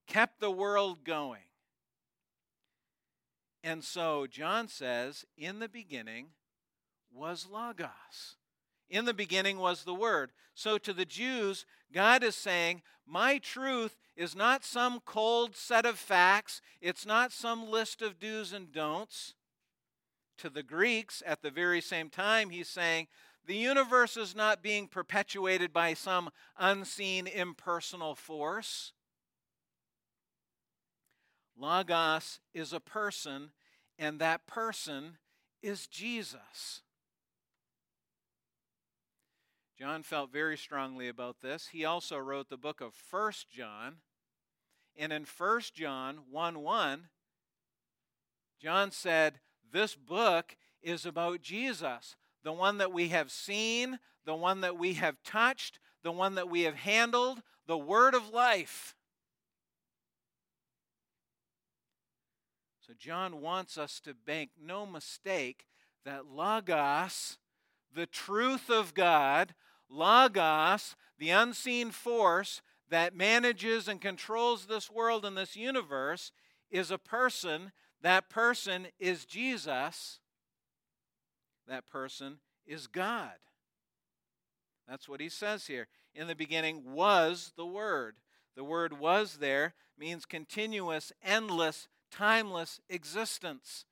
kept 0.07 0.41
the 0.41 0.51
world 0.51 1.05
going. 1.05 1.43
And 3.63 3.85
so 3.85 4.27
John 4.27 4.67
says, 4.69 5.27
in 5.37 5.59
the 5.59 5.69
beginning 5.69 6.29
was 7.13 7.47
logos. 7.51 8.38
In 8.91 9.05
the 9.05 9.15
beginning 9.15 9.59
was 9.59 9.85
the 9.85 9.95
Word. 9.95 10.33
So 10.55 10.79
to 10.79 10.93
the 10.93 11.05
Jews, 11.05 11.67
God 11.93 12.23
is 12.23 12.35
saying, 12.35 12.83
My 13.07 13.39
truth 13.39 13.97
is 14.17 14.35
not 14.35 14.65
some 14.65 15.01
cold 15.05 15.57
set 15.57 15.87
of 15.87 15.99
facts, 15.99 16.61
it's 16.81 17.07
not 17.07 17.33
some 17.33 17.69
list 17.69 18.03
of 18.03 18.19
do's 18.19 18.53
and 18.53 18.73
don'ts. 18.73 19.35
To 20.39 20.49
the 20.49 20.63
Greeks, 20.63 21.23
at 21.27 21.43
the 21.43 21.51
very 21.51 21.81
same 21.81 22.11
time, 22.11 22.51
he's 22.51 22.69
saying, 22.69 23.09
The 23.47 23.57
universe 23.57 24.17
is 24.17 24.35
not 24.35 24.63
being 24.63 24.89
perpetuated 24.89 25.73
by 25.73 25.95
some 25.95 26.31
unseen 26.57 27.27
impersonal 27.27 28.15
force. 28.15 28.93
Logos 31.57 32.39
is 32.55 32.73
a 32.73 32.81
person, 32.81 33.51
and 33.99 34.21
that 34.21 34.47
person 34.47 35.19
is 35.61 35.89
Jesus. 35.89 36.83
John 39.79 40.03
felt 40.03 40.33
very 40.33 40.57
strongly 40.57 41.07
about 41.07 41.41
this. 41.41 41.69
He 41.69 41.85
also 41.85 42.19
wrote 42.19 42.49
the 42.49 42.57
book 42.57 42.81
of 42.81 42.95
First 42.95 43.49
John. 43.49 43.99
And 44.97 45.13
in 45.13 45.25
First 45.25 45.73
John 45.75 46.19
1 46.33 46.61
1, 46.61 47.09
John 48.61 48.91
said, 48.91 49.39
This 49.71 49.95
book 49.95 50.57
is 50.83 51.07
about 51.07 51.43
Jesus, 51.43 52.17
the 52.43 52.53
one 52.53 52.79
that 52.79 52.93
we 52.93 53.11
have 53.11 53.31
seen, 53.31 54.01
the 54.25 54.35
one 54.35 54.63
that 54.63 54.77
we 54.77 54.95
have 54.95 55.23
touched, 55.23 55.79
the 56.03 56.11
one 56.11 56.35
that 56.35 56.49
we 56.49 56.63
have 56.63 56.75
handled, 56.75 57.43
the 57.69 57.79
word 57.79 58.15
of 58.15 58.31
life. 58.31 58.97
So 62.81 62.95
John 62.99 63.41
wants 63.41 63.79
us 63.79 64.01
to 64.01 64.15
make 64.27 64.51
no 64.61 64.87
mistake 64.87 65.67
that 66.05 66.27
Logos, 66.27 67.39
the 67.95 68.07
truth 68.07 68.71
of 68.71 68.95
God, 68.95 69.55
Logos, 69.91 70.97
the 71.19 71.31
unseen 71.31 71.91
force 71.91 72.63
that 72.91 73.15
manages 73.15 73.89
and 73.89 74.01
controls 74.01 74.67
this 74.67 74.91
world 74.91 75.25
and 75.25 75.37
this 75.37 75.57
universe, 75.57 76.33
is 76.71 76.91
a 76.91 76.99
person. 76.99 77.73
That 78.03 78.29
person 78.29 78.89
is 78.99 79.25
Jesus. 79.25 80.21
That 81.67 81.87
person 81.87 82.39
is 82.67 82.87
God. 82.87 83.37
That's 84.89 85.09
what 85.09 85.21
he 85.21 85.29
says 85.29 85.67
here. 85.67 85.89
In 86.15 86.29
the 86.29 86.35
beginning 86.35 86.95
was 86.95 87.53
the 87.57 87.67
Word. 87.67 88.17
The 88.59 88.65
word 88.65 88.99
was 88.99 89.37
there 89.37 89.75
means 89.97 90.27
continuous, 90.27 91.13
endless, 91.23 91.87
timeless 92.11 92.81
existence. 92.89 93.85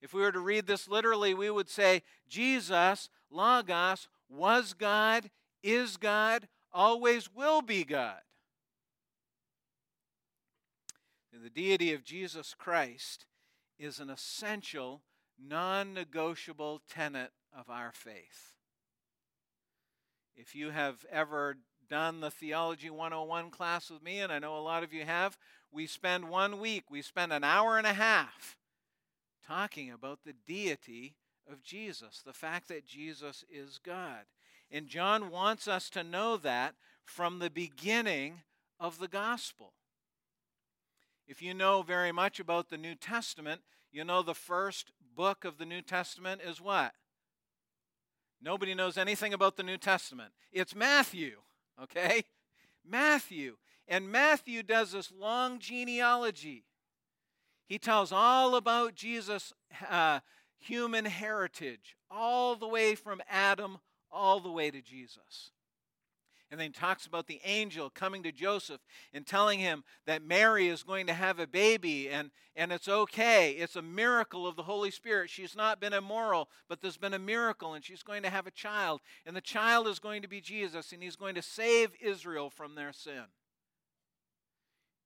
If 0.00 0.14
we 0.14 0.22
were 0.22 0.32
to 0.32 0.40
read 0.40 0.66
this 0.66 0.88
literally, 0.88 1.34
we 1.34 1.50
would 1.50 1.68
say 1.68 2.02
Jesus, 2.26 3.10
Logos, 3.30 4.08
was 4.30 4.72
God, 4.72 5.30
is 5.62 5.96
God, 5.96 6.48
always 6.72 7.32
will 7.34 7.62
be 7.62 7.84
God. 7.84 8.20
And 11.32 11.44
The 11.44 11.50
deity 11.50 11.92
of 11.92 12.04
Jesus 12.04 12.54
Christ 12.56 13.26
is 13.78 13.98
an 13.98 14.10
essential, 14.10 15.02
non 15.38 15.94
negotiable 15.94 16.82
tenet 16.88 17.30
of 17.56 17.68
our 17.68 17.92
faith. 17.92 18.54
If 20.36 20.54
you 20.54 20.70
have 20.70 21.04
ever 21.10 21.56
done 21.88 22.20
the 22.20 22.30
Theology 22.30 22.88
101 22.88 23.50
class 23.50 23.90
with 23.90 24.02
me, 24.02 24.20
and 24.20 24.32
I 24.32 24.38
know 24.38 24.56
a 24.56 24.60
lot 24.60 24.82
of 24.82 24.92
you 24.92 25.04
have, 25.04 25.36
we 25.72 25.86
spend 25.86 26.28
one 26.28 26.60
week, 26.60 26.84
we 26.90 27.02
spend 27.02 27.32
an 27.32 27.44
hour 27.44 27.78
and 27.78 27.86
a 27.86 27.92
half 27.92 28.56
talking 29.46 29.90
about 29.90 30.20
the 30.24 30.34
deity 30.46 31.16
of 31.50 31.62
Jesus, 31.62 32.22
the 32.24 32.32
fact 32.32 32.68
that 32.68 32.86
Jesus 32.86 33.44
is 33.50 33.78
God. 33.78 34.24
And 34.70 34.86
John 34.86 35.30
wants 35.30 35.66
us 35.66 35.90
to 35.90 36.04
know 36.04 36.36
that 36.38 36.74
from 37.04 37.38
the 37.38 37.50
beginning 37.50 38.42
of 38.78 38.98
the 38.98 39.08
gospel. 39.08 39.72
If 41.26 41.42
you 41.42 41.54
know 41.54 41.82
very 41.82 42.12
much 42.12 42.40
about 42.40 42.70
the 42.70 42.78
New 42.78 42.94
Testament, 42.94 43.60
you 43.92 44.04
know 44.04 44.22
the 44.22 44.34
first 44.34 44.92
book 45.16 45.44
of 45.44 45.58
the 45.58 45.66
New 45.66 45.82
Testament 45.82 46.40
is 46.44 46.60
what? 46.60 46.92
Nobody 48.42 48.74
knows 48.74 48.96
anything 48.96 49.34
about 49.34 49.56
the 49.56 49.62
New 49.62 49.76
Testament. 49.76 50.32
It's 50.50 50.74
Matthew, 50.74 51.36
okay? 51.82 52.24
Matthew. 52.88 53.56
And 53.86 54.10
Matthew 54.10 54.62
does 54.62 54.92
this 54.92 55.12
long 55.12 55.58
genealogy. 55.58 56.64
He 57.66 57.78
tells 57.78 58.12
all 58.12 58.54
about 58.54 58.94
Jesus' 58.94 59.52
uh, 59.88 60.20
human 60.60 61.04
heritage, 61.04 61.96
all 62.10 62.54
the 62.54 62.68
way 62.68 62.94
from 62.94 63.20
Adam 63.28 63.78
all 64.12 64.40
the 64.40 64.50
way 64.50 64.70
to 64.70 64.80
Jesus. 64.80 65.52
And 66.50 66.58
then 66.58 66.68
he 66.68 66.72
talks 66.72 67.06
about 67.06 67.28
the 67.28 67.40
angel 67.44 67.90
coming 67.90 68.24
to 68.24 68.32
Joseph 68.32 68.80
and 69.14 69.24
telling 69.24 69.60
him 69.60 69.84
that 70.06 70.24
Mary 70.24 70.66
is 70.66 70.82
going 70.82 71.06
to 71.06 71.12
have 71.14 71.38
a 71.38 71.46
baby 71.46 72.08
and, 72.08 72.32
and 72.56 72.72
it's 72.72 72.88
okay. 72.88 73.52
It's 73.52 73.76
a 73.76 73.82
miracle 73.82 74.48
of 74.48 74.56
the 74.56 74.64
Holy 74.64 74.90
Spirit. 74.90 75.30
She's 75.30 75.54
not 75.54 75.80
been 75.80 75.92
immoral, 75.92 76.48
but 76.68 76.80
there's 76.80 76.96
been 76.96 77.14
a 77.14 77.20
miracle 77.20 77.74
and 77.74 77.84
she's 77.84 78.02
going 78.02 78.24
to 78.24 78.30
have 78.30 78.48
a 78.48 78.52
child. 78.52 79.00
And 79.24 79.36
the 79.36 79.40
child 79.40 79.86
is 79.86 80.00
going 80.00 80.22
to 80.22 80.28
be 80.28 80.40
Jesus 80.40 80.90
and 80.90 81.04
he's 81.04 81.14
going 81.14 81.36
to 81.36 81.42
save 81.42 81.90
Israel 82.00 82.50
from 82.50 82.74
their 82.74 82.92
sin. 82.92 83.26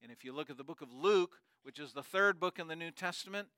And 0.03 0.11
if 0.11 0.25
you 0.25 0.33
look 0.33 0.49
at 0.49 0.57
the 0.57 0.65
book 0.65 0.81
of 0.81 0.95
Luke, 0.95 1.41
which 1.63 1.79
is 1.79 1.93
the 1.93 2.03
third 2.03 2.41
book 2.41 2.59
in 2.59 2.69
the 2.69 2.77
New 2.77 2.91
Testament, 2.91 3.49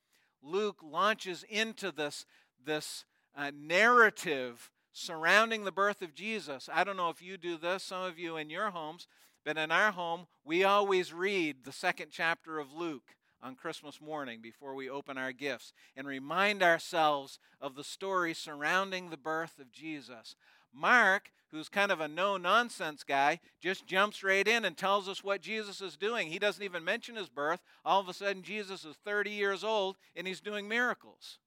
Luke 0.43 0.79
launches 0.83 1.45
into 1.49 1.91
this, 1.91 2.27
this 2.65 3.05
uh, 3.37 3.51
narrative 3.55 4.71
surrounding 4.93 5.65
the 5.65 5.73
birth 5.73 6.03
of 6.03 6.15
Jesus. 6.15 6.69
I 6.73 6.85
don't 6.85 6.97
know 6.97 7.11
if 7.11 7.21
you 7.21 7.37
do 7.37 7.59
this, 7.59 7.83
some 7.83 8.03
of 8.03 8.19
you 8.19 8.37
in 8.37 8.49
your 8.49 8.71
homes, 8.71 9.07
but 9.45 9.59
in 9.59 9.71
our 9.71 9.93
home, 9.93 10.27
we 10.45 10.65
always 10.65 11.13
read 11.13 11.65
the 11.65 11.73
second 11.73 12.09
chapter 12.11 12.59
of 12.59 12.73
Luke 12.73 13.15
on 13.43 13.55
Christmas 13.55 14.01
morning 14.01 14.41
before 14.43 14.75
we 14.75 14.89
open 14.89 15.19
our 15.19 15.33
gifts 15.33 15.73
and 15.97 16.07
remind 16.07 16.63
ourselves 16.63 17.39
of 17.61 17.75
the 17.75 17.85
story 17.85 18.35
surrounding 18.35 19.11
the 19.11 19.17
birth 19.17 19.59
of 19.59 19.71
Jesus. 19.71 20.35
Mark, 20.73 21.31
who's 21.51 21.69
kind 21.69 21.93
of 21.93 22.01
a 22.01 22.09
no 22.09 22.37
nonsense 22.37 23.05
guy, 23.05 23.41
just 23.61 23.87
jumps 23.87 24.23
right 24.23 24.47
in 24.47 24.65
and 24.65 24.77
tells 24.77 25.09
us 25.09 25.23
what 25.23 25.41
Jesus 25.41 25.81
is 25.81 25.97
doing. 25.97 26.29
He 26.29 26.39
doesn't 26.39 26.63
even 26.63 26.85
mention 26.85 27.17
his 27.17 27.29
birth. 27.29 27.61
All 27.85 28.01
of 28.01 28.09
a 28.09 28.15
sudden, 28.15 28.43
Jesus 28.43 28.85
is 28.85 28.97
30 29.05 29.31
years 29.31 29.65
old 29.65 29.97
and 30.15 30.27
he's 30.27 30.41
doing 30.41 30.69
miracles. 30.69 31.39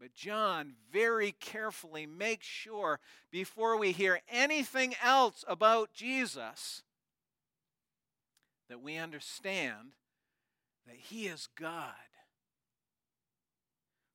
But 0.00 0.14
John 0.14 0.74
very 0.92 1.32
carefully 1.32 2.06
makes 2.06 2.46
sure 2.46 3.00
before 3.30 3.76
we 3.76 3.92
hear 3.92 4.20
anything 4.28 4.94
else 5.02 5.44
about 5.48 5.92
Jesus 5.92 6.82
that 8.68 8.82
we 8.82 8.96
understand 8.96 9.92
that 10.86 10.96
he 10.96 11.26
is 11.26 11.48
God. 11.58 11.94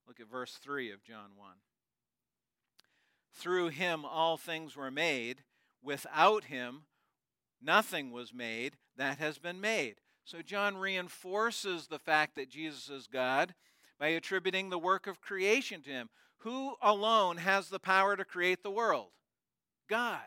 Look 0.07 0.19
at 0.19 0.29
verse 0.29 0.57
3 0.61 0.91
of 0.91 1.03
John 1.03 1.31
1. 1.35 1.49
Through 3.33 3.69
him 3.69 4.05
all 4.05 4.37
things 4.37 4.75
were 4.75 4.91
made. 4.91 5.43
Without 5.81 6.45
him 6.45 6.83
nothing 7.61 8.11
was 8.11 8.33
made 8.33 8.77
that 8.97 9.17
has 9.17 9.37
been 9.37 9.61
made. 9.61 9.95
So 10.23 10.41
John 10.41 10.77
reinforces 10.77 11.87
the 11.87 11.99
fact 11.99 12.35
that 12.35 12.49
Jesus 12.49 12.89
is 12.89 13.07
God 13.07 13.55
by 13.99 14.09
attributing 14.09 14.69
the 14.69 14.79
work 14.79 15.07
of 15.07 15.21
creation 15.21 15.81
to 15.83 15.89
him. 15.89 16.09
Who 16.39 16.75
alone 16.81 17.37
has 17.37 17.69
the 17.69 17.79
power 17.79 18.15
to 18.15 18.23
create 18.23 18.63
the 18.63 18.71
world? 18.71 19.09
God. 19.89 20.19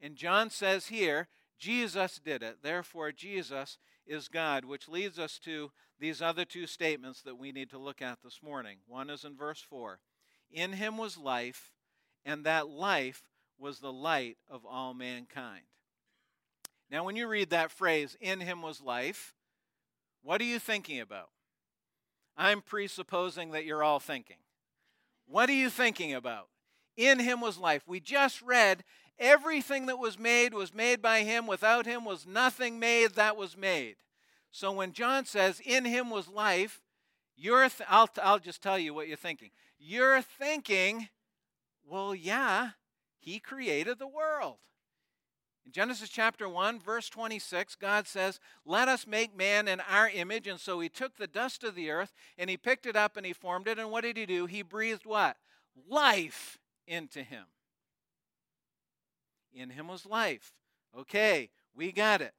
And 0.00 0.16
John 0.16 0.50
says 0.50 0.86
here, 0.86 1.28
Jesus 1.58 2.20
did 2.22 2.42
it. 2.42 2.58
Therefore, 2.62 3.10
Jesus 3.10 3.78
is 4.06 4.28
God, 4.28 4.64
which 4.64 4.88
leads 4.88 5.18
us 5.18 5.38
to 5.40 5.70
these 5.98 6.20
other 6.20 6.44
two 6.44 6.66
statements 6.66 7.22
that 7.22 7.38
we 7.38 7.52
need 7.52 7.70
to 7.70 7.78
look 7.78 8.02
at 8.02 8.18
this 8.22 8.40
morning. 8.42 8.78
One 8.86 9.10
is 9.10 9.24
in 9.24 9.36
verse 9.36 9.60
4 9.62 9.98
In 10.50 10.74
him 10.74 10.98
was 10.98 11.16
life, 11.16 11.72
and 12.26 12.44
that 12.44 12.68
life 12.68 13.22
was 13.58 13.78
the 13.78 13.92
light 13.92 14.36
of 14.50 14.66
all 14.66 14.92
mankind. 14.92 15.62
Now, 16.90 17.04
when 17.04 17.16
you 17.16 17.26
read 17.26 17.50
that 17.50 17.70
phrase, 17.70 18.16
in 18.20 18.40
him 18.40 18.60
was 18.60 18.82
life, 18.82 19.32
what 20.22 20.40
are 20.40 20.44
you 20.44 20.58
thinking 20.58 21.00
about? 21.00 21.30
I'm 22.36 22.60
presupposing 22.60 23.52
that 23.52 23.64
you're 23.64 23.82
all 23.82 24.00
thinking. 24.00 24.36
What 25.26 25.48
are 25.48 25.54
you 25.54 25.70
thinking 25.70 26.12
about? 26.12 26.48
In 26.96 27.18
him 27.18 27.40
was 27.40 27.58
life. 27.58 27.82
We 27.86 28.00
just 28.00 28.42
read 28.42 28.84
everything 29.18 29.86
that 29.86 29.98
was 29.98 30.18
made 30.18 30.52
was 30.52 30.74
made 30.74 31.00
by 31.00 31.20
him. 31.20 31.46
Without 31.46 31.86
him 31.86 32.04
was 32.04 32.26
nothing 32.26 32.78
made 32.78 33.12
that 33.12 33.36
was 33.36 33.56
made. 33.56 33.96
So 34.50 34.72
when 34.72 34.92
John 34.92 35.24
says, 35.24 35.60
in 35.64 35.84
him 35.84 36.10
was 36.10 36.28
life, 36.28 36.82
you're 37.36 37.68
th- 37.68 37.88
I'll, 37.88 38.08
I'll 38.22 38.38
just 38.38 38.62
tell 38.62 38.78
you 38.78 38.94
what 38.94 39.08
you're 39.08 39.16
thinking. 39.16 39.50
You're 39.78 40.22
thinking, 40.22 41.08
well, 41.86 42.14
yeah, 42.14 42.70
he 43.18 43.38
created 43.38 43.98
the 43.98 44.08
world. 44.08 44.56
In 45.64 45.72
Genesis 45.72 46.08
chapter 46.08 46.48
1, 46.48 46.80
verse 46.80 47.08
26, 47.08 47.74
God 47.76 48.06
says, 48.06 48.38
Let 48.64 48.88
us 48.88 49.06
make 49.06 49.36
man 49.36 49.66
in 49.66 49.80
our 49.80 50.08
image. 50.08 50.46
And 50.46 50.60
so 50.60 50.78
he 50.78 50.88
took 50.88 51.16
the 51.16 51.26
dust 51.26 51.64
of 51.64 51.74
the 51.74 51.90
earth 51.90 52.12
and 52.38 52.48
he 52.48 52.56
picked 52.56 52.86
it 52.86 52.94
up 52.94 53.16
and 53.16 53.26
he 53.26 53.32
formed 53.32 53.66
it. 53.66 53.78
And 53.78 53.90
what 53.90 54.02
did 54.02 54.16
he 54.16 54.26
do? 54.26 54.46
He 54.46 54.62
breathed 54.62 55.06
what? 55.06 55.36
Life 55.88 56.58
into 56.86 57.22
him. 57.22 57.44
In 59.52 59.70
him 59.70 59.88
was 59.88 60.06
life. 60.06 60.52
Okay, 60.96 61.50
we 61.74 61.90
got 61.90 62.20
it. 62.20 62.34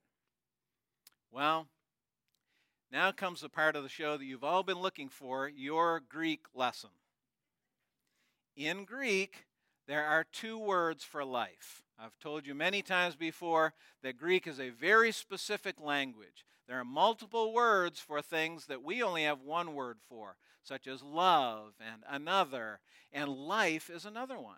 Well, 1.31 1.67
now 2.91 3.11
comes 3.11 3.41
the 3.41 3.49
part 3.49 3.75
of 3.75 3.83
the 3.83 3.89
show 3.89 4.15
that 4.15 4.25
you've 4.25 4.43
all 4.43 4.63
been 4.63 4.81
looking 4.81 5.09
for 5.09 5.49
your 5.49 5.99
Greek 5.99 6.45
lesson. 6.53 6.91
In 8.57 8.85
Greek, 8.85 9.45
there 9.87 10.03
are 10.03 10.23
two 10.23 10.57
words 10.57 11.03
for 11.03 11.23
life. 11.23 11.83
I've 11.99 12.17
told 12.17 12.47
you 12.47 12.55
many 12.55 12.81
times 12.81 13.15
before 13.15 13.75
that 14.01 14.17
Greek 14.17 14.47
is 14.47 14.59
a 14.59 14.71
very 14.71 15.11
specific 15.11 15.79
language. 15.79 16.43
There 16.67 16.79
are 16.79 16.83
multiple 16.83 17.53
words 17.53 17.99
for 17.99 18.19
things 18.19 18.65
that 18.65 18.81
we 18.81 19.03
only 19.03 19.25
have 19.25 19.41
one 19.41 19.75
word 19.75 19.99
for, 20.09 20.37
such 20.63 20.87
as 20.87 21.03
love 21.03 21.73
and 21.79 22.01
another, 22.09 22.79
and 23.13 23.29
life 23.29 23.91
is 23.91 24.05
another 24.05 24.39
one. 24.39 24.57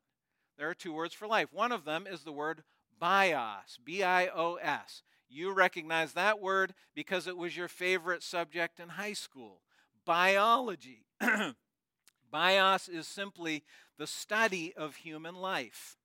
There 0.57 0.69
are 0.69 0.73
two 0.73 0.93
words 0.93 1.13
for 1.13 1.27
life. 1.27 1.51
One 1.51 1.73
of 1.73 1.83
them 1.83 2.07
is 2.07 2.23
the 2.23 2.31
word 2.31 2.63
bios, 2.97 3.77
B 3.83 4.01
I 4.01 4.27
O 4.27 4.55
S. 4.55 5.03
You 5.27 5.51
recognize 5.51 6.13
that 6.13 6.39
word 6.39 6.73
because 6.95 7.27
it 7.27 7.35
was 7.35 7.57
your 7.57 7.67
favorite 7.67 8.23
subject 8.23 8.79
in 8.79 8.89
high 8.89 9.13
school 9.13 9.59
biology. 10.05 11.05
Bios 12.31 12.87
is 12.87 13.07
simply 13.07 13.63
the 13.97 14.07
study 14.07 14.73
of 14.75 14.97
human 14.97 15.35
life. 15.35 15.97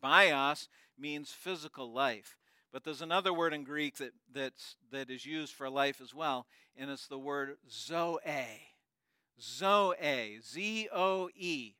Bios 0.00 0.68
means 0.98 1.30
physical 1.30 1.92
life. 1.92 2.36
But 2.72 2.84
there's 2.84 3.02
another 3.02 3.32
word 3.32 3.54
in 3.54 3.64
Greek 3.64 3.96
that, 3.96 4.12
that's, 4.32 4.76
that 4.90 5.10
is 5.10 5.24
used 5.24 5.54
for 5.54 5.70
life 5.70 6.00
as 6.02 6.14
well, 6.14 6.46
and 6.76 6.90
it's 6.90 7.06
the 7.06 7.18
word 7.18 7.56
zoe. 7.70 8.20
Zoe, 9.40 10.40
Z 10.42 10.88
O 10.92 11.30
E. 11.34 11.74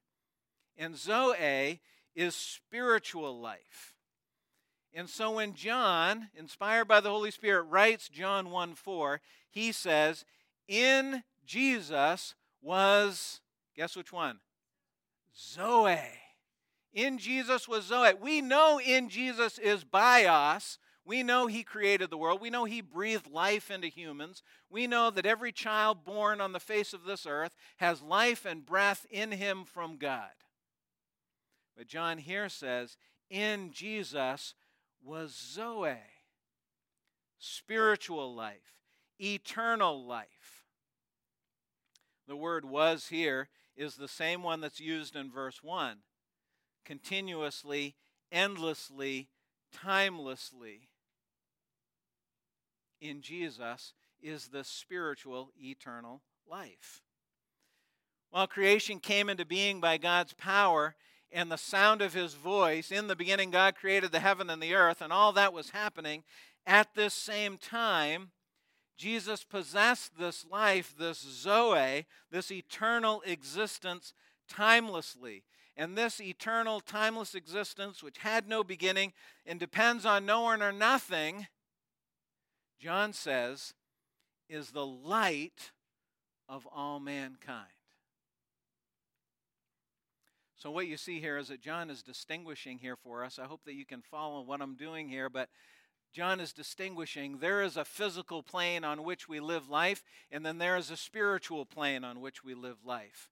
And 0.77 0.97
zoe 0.97 1.81
is 2.14 2.35
spiritual 2.35 3.38
life. 3.38 3.94
And 4.94 5.09
so 5.09 5.33
when 5.33 5.55
John, 5.55 6.29
inspired 6.35 6.87
by 6.87 7.01
the 7.01 7.11
Holy 7.11 7.31
Spirit, 7.31 7.64
writes 7.64 8.09
John 8.09 8.51
1 8.51 8.75
4, 8.75 9.21
he 9.51 9.73
says, 9.73 10.25
In 10.66 11.23
Jesus 11.44 12.35
was, 12.62 13.40
guess 13.79 13.97
which 13.97 14.12
one? 14.12 14.41
Zoe. 15.37 16.01
In 16.93 17.17
Jesus 17.19 17.69
was 17.69 17.85
Zoe. 17.85 18.12
We 18.21 18.41
know 18.41 18.81
in 18.85 19.09
Jesus 19.09 19.57
is 19.57 19.85
bios. 19.85 20.79
We 21.05 21.23
know 21.23 21.47
he 21.47 21.62
created 21.62 22.11
the 22.11 22.19
world. 22.19 22.41
We 22.41 22.51
know 22.51 22.64
he 22.64 22.81
breathed 22.81 23.31
life 23.31 23.71
into 23.71 23.87
humans. 23.87 24.43
We 24.69 24.88
know 24.88 25.11
that 25.11 25.27
every 25.27 25.53
child 25.53 26.05
born 26.05 26.41
on 26.41 26.53
the 26.53 26.61
face 26.61 26.93
of 26.93 27.05
this 27.05 27.25
earth 27.25 27.55
has 27.77 28.03
life 28.03 28.45
and 28.45 28.67
breath 28.67 29.07
in 29.11 29.31
him 29.31 29.64
from 29.64 29.97
God. 29.97 30.29
But 31.77 31.87
John 31.87 32.19
here 32.19 32.49
says, 32.49 32.97
in 33.31 33.71
Jesus 33.73 34.55
was 35.05 35.35
Zoe, 35.35 35.95
spiritual 37.38 38.35
life, 38.35 38.83
eternal 39.21 40.05
life. 40.05 40.64
The 42.27 42.37
word 42.37 42.64
was 42.64 43.07
here 43.07 43.49
is 43.79 43.95
the 43.95 44.09
same 44.09 44.43
one 44.43 44.61
that's 44.61 44.81
used 44.81 45.17
in 45.17 45.31
verse 45.31 45.62
1 45.62 45.99
continuously, 46.85 47.95
endlessly, 48.31 49.29
timelessly 49.73 50.88
in 53.01 53.21
Jesus 53.21 53.93
is 54.21 54.49
the 54.49 54.64
spiritual 54.64 55.51
eternal 55.61 56.23
life. 56.49 57.03
While 58.31 58.47
creation 58.47 59.01
came 59.01 59.29
into 59.29 59.45
being 59.45 59.81
by 59.81 59.97
God's 59.97 60.35
power 60.35 60.97
and 61.31 61.51
the 61.51 61.59
sound 61.59 62.03
of 62.03 62.14
his 62.14 62.35
voice, 62.35 62.91
in 62.91 63.07
the 63.07 63.17
beginning, 63.17 63.51
God 63.51 63.75
created 63.75 64.12
the 64.12 64.21
heaven 64.21 64.51
and 64.51 64.62
the 64.62 64.75
earth, 64.75 65.01
and 65.01 65.12
all 65.12 65.33
that 65.33 65.53
was 65.53 65.71
happening 65.71 66.25
at 66.67 66.95
this 66.95 67.14
same 67.14 67.59
time. 67.59 68.31
Jesus 68.99 69.45
possessed 69.45 70.19
this 70.19 70.45
life, 70.51 70.93
this 70.99 71.21
Zoe, 71.21 72.05
this 72.31 72.51
eternal 72.51 73.23
existence, 73.25 74.13
timelessly. 74.49 75.45
And 75.77 75.97
this 75.97 76.21
eternal, 76.21 76.81
timeless 76.81 77.37
existence, 77.37 78.03
which 78.03 78.19
had 78.19 78.49
no 78.49 78.65
beginning 78.65 79.13
and 79.47 79.61
depends 79.61 80.05
on 80.05 80.27
no 80.27 80.41
one 80.43 80.61
or 80.61 80.73
nothing, 80.73 81.47
John 82.81 83.13
says, 83.13 83.75
is 84.49 84.73
the 84.73 84.87
light 84.87 85.71
of 86.49 86.67
all 86.75 86.99
mankind. 86.99 87.69
So, 90.57 90.73
what 90.73 90.89
you 90.89 90.97
see 90.97 91.21
here 91.21 91.39
is 91.39 91.49
that 91.49 91.61
John 91.61 91.89
is 91.89 92.03
distinguishing 92.03 92.79
here 92.79 92.97
for 92.97 93.25
us. 93.25 93.39
I 93.39 93.45
hope 93.45 93.65
that 93.65 93.75
you 93.75 93.87
can 93.87 94.03
follow 94.03 94.43
what 94.43 94.61
I'm 94.61 94.75
doing 94.75 95.09
here, 95.09 95.31
but 95.31 95.49
John 96.12 96.40
is 96.40 96.53
distinguishing 96.53 97.38
there 97.38 97.62
is 97.62 97.77
a 97.77 97.85
physical 97.85 98.42
plane 98.42 98.85
on 98.85 99.05
which 99.05 99.29
we 99.29 99.40
live 99.40 99.68
life, 99.68 100.03
and 100.31 100.44
then 100.44 100.59
there 100.59 100.77
is 100.77 100.90
a 100.90 100.97
spiritual 100.97 101.64
plane 101.64 102.05
on 102.05 102.21
which 102.21 102.42
we 102.42 102.55
live 102.55 102.79
life. 102.85 103.31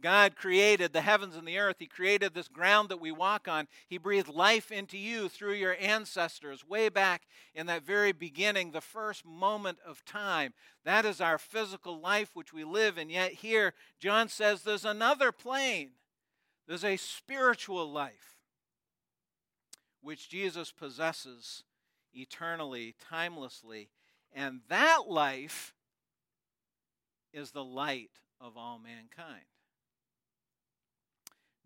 God 0.00 0.36
created 0.36 0.92
the 0.92 1.00
heavens 1.00 1.36
and 1.36 1.48
the 1.48 1.58
earth. 1.58 1.76
He 1.78 1.86
created 1.86 2.34
this 2.34 2.48
ground 2.48 2.90
that 2.90 3.00
we 3.00 3.10
walk 3.10 3.48
on. 3.48 3.66
He 3.88 3.96
breathed 3.96 4.28
life 4.28 4.70
into 4.70 4.98
you 4.98 5.28
through 5.28 5.54
your 5.54 5.76
ancestors 5.80 6.68
way 6.68 6.90
back 6.90 7.22
in 7.54 7.66
that 7.66 7.82
very 7.82 8.12
beginning, 8.12 8.70
the 8.70 8.82
first 8.82 9.24
moment 9.24 9.78
of 9.86 10.04
time. 10.04 10.52
That 10.84 11.06
is 11.06 11.20
our 11.20 11.38
physical 11.38 11.98
life 11.98 12.30
which 12.34 12.52
we 12.52 12.62
live. 12.62 12.98
And 12.98 13.10
yet, 13.10 13.32
here, 13.32 13.72
John 13.98 14.28
says 14.28 14.62
there's 14.62 14.84
another 14.84 15.32
plane, 15.32 15.92
there's 16.68 16.84
a 16.84 16.98
spiritual 16.98 17.90
life 17.90 18.36
which 20.02 20.28
Jesus 20.28 20.72
possesses 20.72 21.64
eternally, 22.16 22.94
timelessly. 23.00 23.90
And 24.32 24.60
that 24.68 25.02
life 25.08 25.74
is 27.32 27.50
the 27.50 27.64
light 27.64 28.10
of 28.40 28.56
all 28.56 28.78
mankind. 28.78 29.44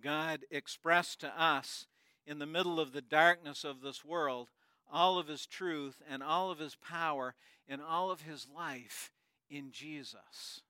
God 0.03 0.41
expressed 0.51 1.21
to 1.21 1.43
us 1.43 1.87
in 2.27 2.39
the 2.39 2.47
middle 2.47 2.81
of 2.81 2.93
the 2.93 3.03
darkness 3.03 3.65
of 3.65 3.81
this 3.81 4.05
world 4.05 4.51
all 4.93 5.19
of 5.19 5.29
his 5.29 5.47
truth 5.47 6.03
and 6.09 6.23
all 6.23 6.51
of 6.51 6.59
his 6.59 6.75
power 6.77 7.35
and 7.69 7.81
all 7.81 8.11
of 8.11 8.23
his 8.23 8.47
life 8.55 9.13
in 9.49 9.71
Jesus. 9.71 10.63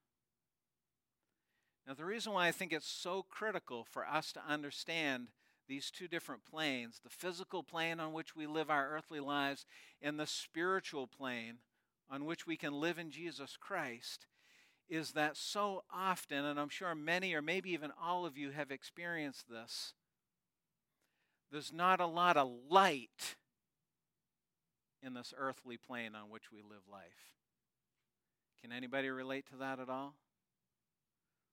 Now, 1.86 1.94
the 1.94 2.04
reason 2.04 2.32
why 2.32 2.46
I 2.46 2.52
think 2.52 2.72
it's 2.72 2.88
so 2.88 3.24
critical 3.28 3.84
for 3.84 4.06
us 4.06 4.32
to 4.32 4.42
understand 4.46 5.28
these 5.70 5.90
two 5.90 6.08
different 6.08 6.44
planes 6.44 7.00
the 7.02 7.08
physical 7.08 7.62
plane 7.62 8.00
on 8.00 8.12
which 8.12 8.34
we 8.34 8.46
live 8.46 8.68
our 8.68 8.90
earthly 8.90 9.20
lives, 9.20 9.64
and 10.02 10.18
the 10.18 10.26
spiritual 10.26 11.06
plane 11.06 11.58
on 12.10 12.24
which 12.24 12.44
we 12.46 12.56
can 12.56 12.74
live 12.74 12.98
in 12.98 13.10
Jesus 13.10 13.56
Christ 13.58 14.26
is 14.88 15.12
that 15.12 15.36
so 15.36 15.84
often, 15.94 16.44
and 16.44 16.58
I'm 16.58 16.68
sure 16.68 16.92
many 16.96 17.32
or 17.34 17.40
maybe 17.40 17.70
even 17.70 17.92
all 18.02 18.26
of 18.26 18.36
you 18.36 18.50
have 18.50 18.72
experienced 18.72 19.48
this, 19.48 19.94
there's 21.52 21.72
not 21.72 22.00
a 22.00 22.06
lot 22.06 22.36
of 22.36 22.50
light 22.68 23.36
in 25.00 25.14
this 25.14 25.32
earthly 25.38 25.76
plane 25.76 26.16
on 26.16 26.30
which 26.30 26.50
we 26.52 26.62
live 26.62 26.82
life. 26.90 27.36
Can 28.60 28.72
anybody 28.72 29.08
relate 29.08 29.46
to 29.50 29.56
that 29.58 29.78
at 29.78 29.88
all? 29.88 30.16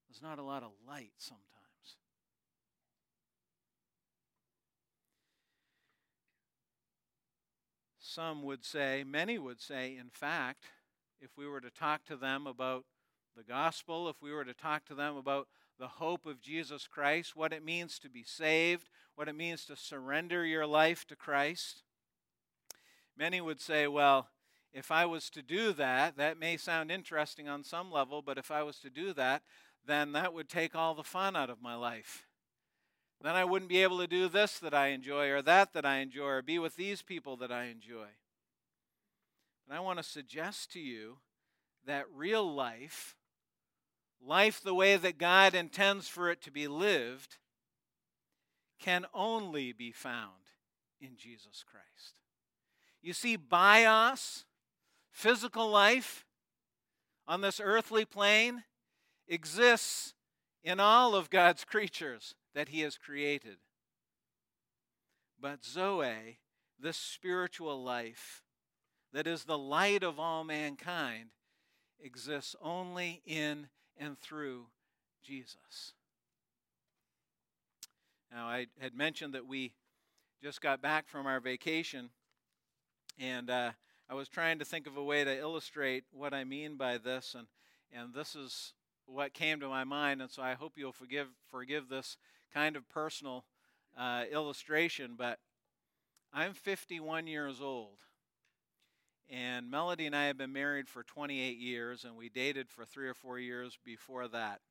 There's 0.10 0.24
not 0.24 0.40
a 0.40 0.44
lot 0.44 0.64
of 0.64 0.72
light 0.88 1.14
sometimes. 1.18 1.57
Some 8.18 8.42
would 8.46 8.66
say, 8.66 9.04
many 9.06 9.38
would 9.38 9.62
say, 9.62 9.96
in 9.96 10.10
fact, 10.10 10.64
if 11.22 11.38
we 11.38 11.46
were 11.46 11.62
to 11.62 11.70
talk 11.70 12.04
to 12.06 12.16
them 12.16 12.48
about 12.48 12.84
the 13.36 13.44
gospel, 13.44 14.10
if 14.10 14.24
we 14.24 14.34
were 14.34 14.44
to 14.44 14.56
talk 14.56 14.86
to 14.86 14.96
them 14.96 15.16
about 15.16 15.48
the 15.78 15.88
hope 15.88 16.26
of 16.26 16.42
Jesus 16.42 16.88
Christ, 16.88 17.36
what 17.36 17.54
it 17.54 17.64
means 17.64 18.00
to 18.00 18.10
be 18.10 18.24
saved, 18.24 18.90
what 19.14 19.28
it 19.28 19.36
means 19.36 19.66
to 19.66 19.76
surrender 19.76 20.44
your 20.44 20.66
life 20.66 21.06
to 21.10 21.16
Christ, 21.16 21.84
many 23.16 23.40
would 23.40 23.62
say, 23.62 23.86
well, 23.86 24.30
if 24.74 24.90
I 24.90 25.06
was 25.06 25.30
to 25.30 25.44
do 25.44 25.72
that, 25.74 26.18
that 26.18 26.40
may 26.40 26.58
sound 26.58 26.92
interesting 26.92 27.48
on 27.48 27.64
some 27.64 27.92
level, 27.92 28.24
but 28.24 28.40
if 28.40 28.50
I 28.50 28.64
was 28.64 28.80
to 28.80 28.90
do 28.90 29.14
that, 29.14 29.44
then 29.86 30.14
that 30.14 30.34
would 30.34 30.50
take 30.50 30.74
all 30.74 30.96
the 30.96 31.04
fun 31.04 31.36
out 31.36 31.52
of 31.52 31.62
my 31.62 31.76
life. 31.76 32.27
Then 33.22 33.36
I 33.36 33.46
wouldn't 33.46 33.70
be 33.70 33.82
able 33.84 33.98
to 34.00 34.08
do 34.08 34.28
this 34.30 34.60
that 34.60 34.74
I 34.74 34.88
enjoy, 34.88 35.30
or 35.30 35.42
that 35.42 35.74
that 35.74 35.86
I 35.86 35.98
enjoy, 35.98 36.26
or 36.26 36.42
be 36.42 36.60
with 36.60 36.76
these 36.76 37.02
people 37.02 37.36
that 37.38 37.52
I 37.52 37.66
enjoy. 37.66 38.08
And 39.68 39.76
I 39.76 39.80
want 39.80 40.00
to 40.00 40.04
suggest 40.04 40.72
to 40.74 40.80
you 40.80 41.18
that 41.86 42.06
real 42.14 42.54
life 42.54 43.18
life 44.22 44.62
the 44.62 44.74
way 44.74 44.98
that 44.98 45.18
God 45.18 45.54
intends 45.54 46.08
for 46.08 46.30
it 46.30 46.42
to 46.44 46.52
be 46.52 46.68
lived, 46.68 47.38
can 48.80 49.06
only 49.14 49.72
be 49.72 49.92
found 49.92 50.52
in 51.02 51.16
Jesus 51.18 51.64
Christ. 51.64 52.16
You 53.02 53.14
see, 53.14 53.36
bios, 53.36 54.46
physical 55.12 55.70
life 55.70 56.26
on 57.28 57.42
this 57.42 57.60
earthly 57.64 58.06
plane, 58.06 58.64
exists 59.28 60.14
in 60.64 60.80
all 60.80 61.16
of 61.16 61.30
God's 61.30 61.64
creatures 61.64 62.36
that 62.58 62.70
He 62.70 62.82
has 62.82 62.98
created. 62.98 63.58
But 65.40 65.64
Zoe, 65.64 66.40
this 66.80 66.98
spiritual 66.98 67.84
life 67.84 68.42
that 69.14 69.28
is 69.28 69.44
the 69.44 69.60
light 69.60 70.02
of 70.02 70.20
all 70.20 70.44
mankind, 70.44 71.30
exists 72.04 72.56
only 72.60 73.22
in 73.28 73.68
and 73.96 74.18
through 74.18 74.66
Jesus. 75.24 75.94
Now, 78.32 78.48
I 78.48 78.66
had 78.82 78.96
mentioned 78.96 79.36
that 79.36 79.46
we 79.46 79.74
just 80.42 80.60
got 80.60 80.82
back 80.82 81.08
from 81.08 81.28
our 81.28 81.40
vacation, 81.40 82.10
and 83.20 83.52
uh, 83.52 83.70
I 84.10 84.16
was 84.16 84.30
trying 84.30 84.58
to 84.58 84.66
think 84.66 84.88
of 84.88 84.98
a 84.98 85.04
way 85.04 85.24
to 85.24 85.40
illustrate 85.40 86.06
what 86.12 86.34
I 86.34 86.44
mean 86.44 86.76
by 86.76 86.98
this, 86.98 87.36
and, 87.38 87.46
and 87.94 88.16
this 88.16 88.36
is 88.36 88.74
what 89.06 89.36
came 89.36 89.60
to 89.60 89.70
my 89.70 89.84
mind, 89.84 90.24
and 90.24 90.32
so 90.32 90.42
I 90.42 90.56
hope 90.56 90.74
you'll 90.76 90.92
forgive, 90.92 91.28
forgive 91.52 91.88
this 91.88 92.18
kind 92.54 92.76
of 92.76 92.88
personal 92.90 93.46
uh, 93.98 94.24
illustration, 94.32 95.16
but 95.18 95.40
I'm 96.34 96.54
51 96.54 97.28
years 97.28 97.62
old. 97.62 97.98
And 99.30 99.70
Melody 99.70 100.06
and 100.06 100.16
I 100.16 100.28
have 100.28 100.38
been 100.38 100.54
married 100.54 100.88
for 100.88 101.04
28 101.04 101.58
years, 101.58 102.06
and 102.06 102.16
we 102.16 102.30
dated 102.30 102.70
for 102.70 102.86
three 102.86 103.10
or 103.10 103.14
four 103.14 103.40
years 103.40 103.78
before 103.84 104.28
that. 104.30 104.62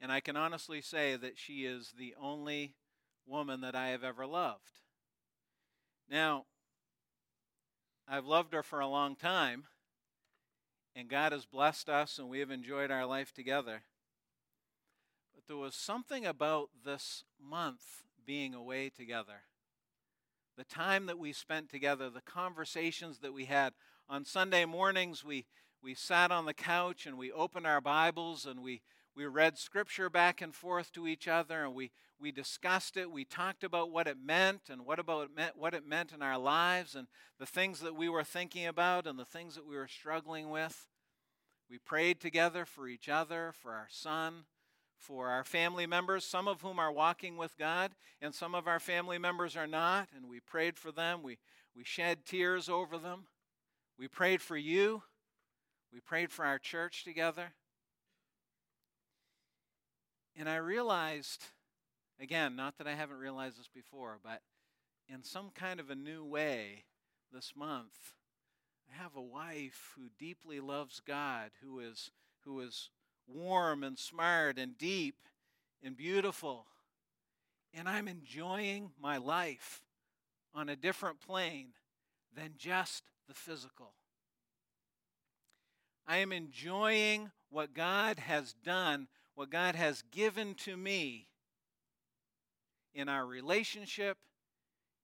And 0.00 0.10
I 0.10 0.20
can 0.20 0.36
honestly 0.36 0.80
say 0.80 1.16
that 1.16 1.36
she 1.36 1.66
is 1.66 1.92
the 1.98 2.14
only 2.20 2.74
woman 3.26 3.60
that 3.60 3.74
I 3.74 3.88
have 3.88 4.04
ever 4.04 4.26
loved. 4.26 4.80
Now, 6.10 6.46
I've 8.08 8.24
loved 8.24 8.54
her 8.54 8.62
for 8.62 8.80
a 8.80 8.88
long 8.88 9.16
time, 9.16 9.64
and 10.96 11.08
God 11.08 11.32
has 11.32 11.44
blessed 11.44 11.90
us, 11.90 12.18
and 12.18 12.28
we 12.28 12.38
have 12.38 12.50
enjoyed 12.50 12.90
our 12.90 13.04
life 13.04 13.34
together. 13.34 13.82
There 15.48 15.56
was 15.56 15.74
something 15.74 16.26
about 16.26 16.68
this 16.84 17.24
month 17.42 18.02
being 18.26 18.54
away 18.54 18.90
together 18.90 19.44
the 20.58 20.64
time 20.64 21.06
that 21.06 21.18
we 21.18 21.32
spent 21.32 21.70
together, 21.70 22.10
the 22.10 22.20
conversations 22.20 23.20
that 23.20 23.32
we 23.32 23.44
had. 23.44 23.72
On 24.10 24.24
Sunday 24.24 24.64
mornings, 24.64 25.24
we, 25.24 25.46
we 25.80 25.94
sat 25.94 26.32
on 26.32 26.46
the 26.46 26.52
couch 26.52 27.06
and 27.06 27.16
we 27.16 27.30
opened 27.30 27.64
our 27.64 27.80
Bibles 27.80 28.44
and 28.44 28.60
we, 28.60 28.82
we 29.14 29.24
read 29.24 29.56
scripture 29.56 30.10
back 30.10 30.42
and 30.42 30.52
forth 30.52 30.92
to 30.94 31.06
each 31.06 31.28
other 31.28 31.64
and 31.64 31.74
we, 31.74 31.92
we 32.20 32.32
discussed 32.32 32.96
it. 32.96 33.12
We 33.12 33.24
talked 33.24 33.62
about 33.62 33.92
what 33.92 34.08
it 34.08 34.16
meant 34.20 34.62
and 34.68 34.84
what, 34.84 34.98
about 34.98 35.30
meant, 35.34 35.56
what 35.56 35.74
it 35.74 35.86
meant 35.86 36.10
in 36.10 36.22
our 36.22 36.38
lives 36.38 36.96
and 36.96 37.06
the 37.38 37.46
things 37.46 37.78
that 37.80 37.94
we 37.94 38.08
were 38.08 38.24
thinking 38.24 38.66
about 38.66 39.06
and 39.06 39.16
the 39.16 39.24
things 39.24 39.54
that 39.54 39.66
we 39.66 39.76
were 39.76 39.86
struggling 39.86 40.50
with. 40.50 40.88
We 41.70 41.78
prayed 41.78 42.20
together 42.20 42.64
for 42.64 42.88
each 42.88 43.08
other, 43.08 43.54
for 43.62 43.74
our 43.74 43.88
son, 43.88 44.46
for 44.98 45.28
our 45.28 45.44
family 45.44 45.86
members, 45.86 46.24
some 46.24 46.48
of 46.48 46.60
whom 46.60 46.78
are 46.78 46.92
walking 46.92 47.36
with 47.36 47.56
God, 47.56 47.92
and 48.20 48.34
some 48.34 48.54
of 48.54 48.66
our 48.66 48.80
family 48.80 49.18
members 49.18 49.56
are 49.56 49.66
not, 49.66 50.08
and 50.14 50.28
we 50.28 50.40
prayed 50.40 50.76
for 50.76 50.92
them. 50.92 51.22
We, 51.22 51.38
we 51.74 51.84
shed 51.84 52.24
tears 52.26 52.68
over 52.68 52.98
them. 52.98 53.26
We 53.98 54.08
prayed 54.08 54.42
for 54.42 54.56
you. 54.56 55.02
We 55.92 56.00
prayed 56.00 56.30
for 56.30 56.44
our 56.44 56.58
church 56.58 57.04
together. 57.04 57.52
And 60.36 60.48
I 60.48 60.56
realized, 60.56 61.44
again, 62.20 62.54
not 62.54 62.78
that 62.78 62.86
I 62.86 62.94
haven't 62.94 63.18
realized 63.18 63.58
this 63.58 63.70
before, 63.72 64.18
but 64.22 64.42
in 65.08 65.24
some 65.24 65.50
kind 65.54 65.80
of 65.80 65.90
a 65.90 65.94
new 65.94 66.24
way 66.24 66.84
this 67.32 67.54
month, 67.56 68.14
I 68.90 69.02
have 69.02 69.16
a 69.16 69.22
wife 69.22 69.94
who 69.96 70.10
deeply 70.18 70.60
loves 70.60 71.00
God, 71.00 71.50
who 71.62 71.80
is, 71.80 72.10
who 72.44 72.60
is 72.60 72.90
warm 73.28 73.84
and 73.84 73.98
smart 73.98 74.58
and 74.58 74.76
deep 74.78 75.16
and 75.82 75.96
beautiful. 75.96 76.66
And 77.74 77.88
I'm 77.88 78.08
enjoying 78.08 78.90
my 79.00 79.18
life 79.18 79.82
on 80.54 80.68
a 80.68 80.76
different 80.76 81.20
plane 81.20 81.68
than 82.34 82.54
just 82.56 83.04
the 83.28 83.34
physical. 83.34 83.92
I 86.06 86.18
am 86.18 86.32
enjoying 86.32 87.30
what 87.50 87.74
God 87.74 88.18
has 88.18 88.54
done, 88.64 89.08
what 89.34 89.50
God 89.50 89.74
has 89.74 90.02
given 90.10 90.54
to 90.54 90.76
me 90.76 91.28
in 92.94 93.08
our 93.08 93.26
relationship, 93.26 94.16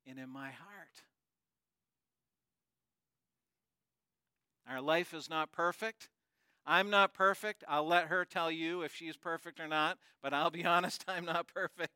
and 0.06 0.18
in 0.18 0.28
my 0.28 0.50
heart. 0.50 1.02
Our 4.68 4.80
life 4.80 5.12
is 5.12 5.28
not 5.28 5.52
perfect. 5.52 6.08
I'm 6.66 6.90
not 6.90 7.14
perfect. 7.14 7.64
I'll 7.68 7.86
let 7.86 8.06
her 8.06 8.24
tell 8.24 8.50
you 8.50 8.82
if 8.82 8.94
she's 8.94 9.16
perfect 9.16 9.60
or 9.60 9.68
not, 9.68 9.98
but 10.22 10.32
I'll 10.32 10.50
be 10.50 10.64
honest, 10.64 11.04
I'm 11.08 11.24
not 11.24 11.48
perfect. 11.52 11.92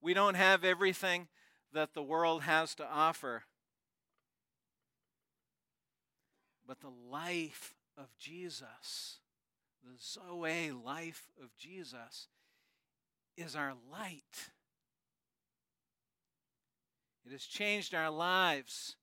We 0.00 0.14
don't 0.14 0.34
have 0.34 0.64
everything 0.64 1.28
that 1.72 1.94
the 1.94 2.02
world 2.02 2.42
has 2.42 2.74
to 2.76 2.86
offer. 2.86 3.44
But 6.66 6.80
the 6.80 6.92
life 7.10 7.74
of 7.96 8.06
Jesus, 8.18 9.18
the 9.84 9.96
Zoe 10.00 10.70
life 10.70 11.28
of 11.42 11.56
Jesus, 11.56 12.28
is 13.36 13.54
our 13.54 13.74
light. 13.90 14.50
It 17.26 17.32
has 17.32 17.44
changed 17.44 17.94
our 17.94 18.10
lives. 18.10 18.96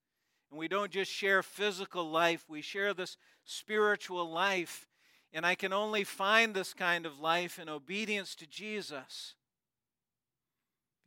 And 0.49 0.59
we 0.59 0.67
don't 0.67 0.91
just 0.91 1.11
share 1.11 1.43
physical 1.43 2.09
life, 2.09 2.45
we 2.47 2.61
share 2.61 2.93
this 2.93 3.17
spiritual 3.43 4.29
life. 4.29 4.86
And 5.33 5.45
I 5.45 5.55
can 5.55 5.73
only 5.73 6.03
find 6.03 6.53
this 6.53 6.73
kind 6.73 7.05
of 7.05 7.19
life 7.19 7.59
in 7.59 7.69
obedience 7.69 8.33
to 8.35 8.47
Jesus 8.47 9.35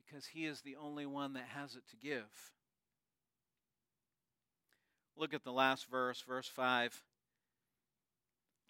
because 0.04 0.26
he 0.26 0.44
is 0.44 0.60
the 0.60 0.76
only 0.76 1.06
one 1.06 1.32
that 1.34 1.48
has 1.54 1.74
it 1.74 1.82
to 1.90 1.96
give. 1.96 2.52
Look 5.16 5.34
at 5.34 5.44
the 5.44 5.52
last 5.52 5.90
verse, 5.90 6.22
verse 6.26 6.48
5. 6.48 7.02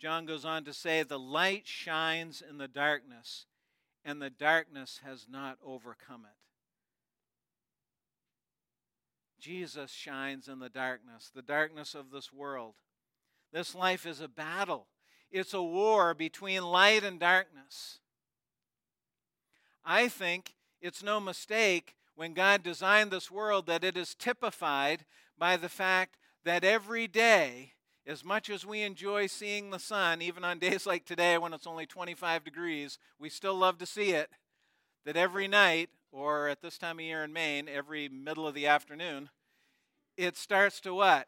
John 0.01 0.27
goes 0.27 0.45
on 0.45 0.65
to 0.65 0.73
say, 0.73 1.03
The 1.03 1.19
light 1.19 1.67
shines 1.67 2.43
in 2.47 2.59
the 2.59 2.69
darkness, 2.69 3.47
and 4.05 4.21
the 4.21 4.31
darkness 4.31 5.01
has 5.05 5.27
not 5.31 5.59
overcome 5.65 6.25
it. 6.25 6.37
Jesus 9.41 9.91
shines 9.91 10.49
in 10.49 10.59
the 10.59 10.69
darkness, 10.69 11.31
the 11.35 11.43
darkness 11.43 11.95
of 11.95 12.11
this 12.11 12.33
world. 12.33 12.75
This 13.53 13.75
life 13.75 14.07
is 14.07 14.21
a 14.21 14.29
battle, 14.29 14.87
it's 15.31 15.55
a 15.55 15.63
war 15.63 16.15
between 16.15 16.63
light 16.63 17.05
and 17.05 17.21
darkness. 17.21 17.99
I 19.85 20.09
think 20.09 20.55
it's 20.81 21.03
no 21.03 21.21
mistake 21.21 21.95
when 22.15 22.35
God 22.35 22.63
designed 22.63 23.11
this 23.11 23.31
world 23.31 23.67
that 23.67 23.85
it 23.85 23.97
is 23.97 24.15
typified 24.15 25.05
by 25.39 25.57
the 25.57 25.69
fact 25.69 26.17
that 26.45 26.65
every 26.65 27.07
day, 27.07 27.73
as 28.07 28.25
much 28.25 28.51
as 28.51 28.67
we 28.67 28.83
enjoy 28.83 29.27
seeing 29.27 29.71
the 29.71 29.79
sun, 29.79 30.21
even 30.21 30.45
on 30.45 30.59
days 30.59 30.87
like 30.87 31.05
today 31.05 31.39
when 31.39 31.55
it's 31.55 31.67
only 31.67 31.87
25 31.87 32.45
degrees, 32.45 32.99
we 33.19 33.29
still 33.29 33.55
love 33.55 33.79
to 33.79 33.87
see 33.87 34.11
it. 34.11 34.31
That 35.07 35.17
every 35.17 35.49
night 35.49 35.91
or 36.13 36.49
at 36.49 36.61
this 36.61 36.77
time 36.77 36.99
of 36.99 37.05
year 37.05 37.25
in 37.25 37.33
Maine, 37.33 37.69
every 37.69 38.09
middle 38.09 38.47
of 38.47 38.55
the 38.55 38.67
afternoon, 38.67 39.31
it 40.17 40.37
starts 40.37 40.81
to 40.83 40.93
what? 40.93 41.27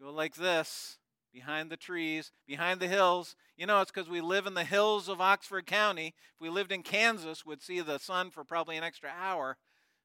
Go 0.00 0.12
like 0.12 0.36
this 0.36 0.98
behind 1.32 1.70
the 1.70 1.76
trees, 1.76 2.32
behind 2.46 2.80
the 2.80 2.88
hills. 2.88 3.36
You 3.56 3.66
know, 3.66 3.80
it's 3.80 3.90
because 3.90 4.08
we 4.08 4.20
live 4.20 4.46
in 4.46 4.54
the 4.54 4.64
hills 4.64 5.08
of 5.08 5.20
Oxford 5.20 5.66
County. 5.66 6.14
If 6.34 6.40
we 6.40 6.48
lived 6.48 6.72
in 6.72 6.82
Kansas, 6.82 7.46
we'd 7.46 7.62
see 7.62 7.80
the 7.80 7.98
sun 7.98 8.30
for 8.30 8.44
probably 8.44 8.76
an 8.76 8.84
extra 8.84 9.10
hour. 9.10 9.56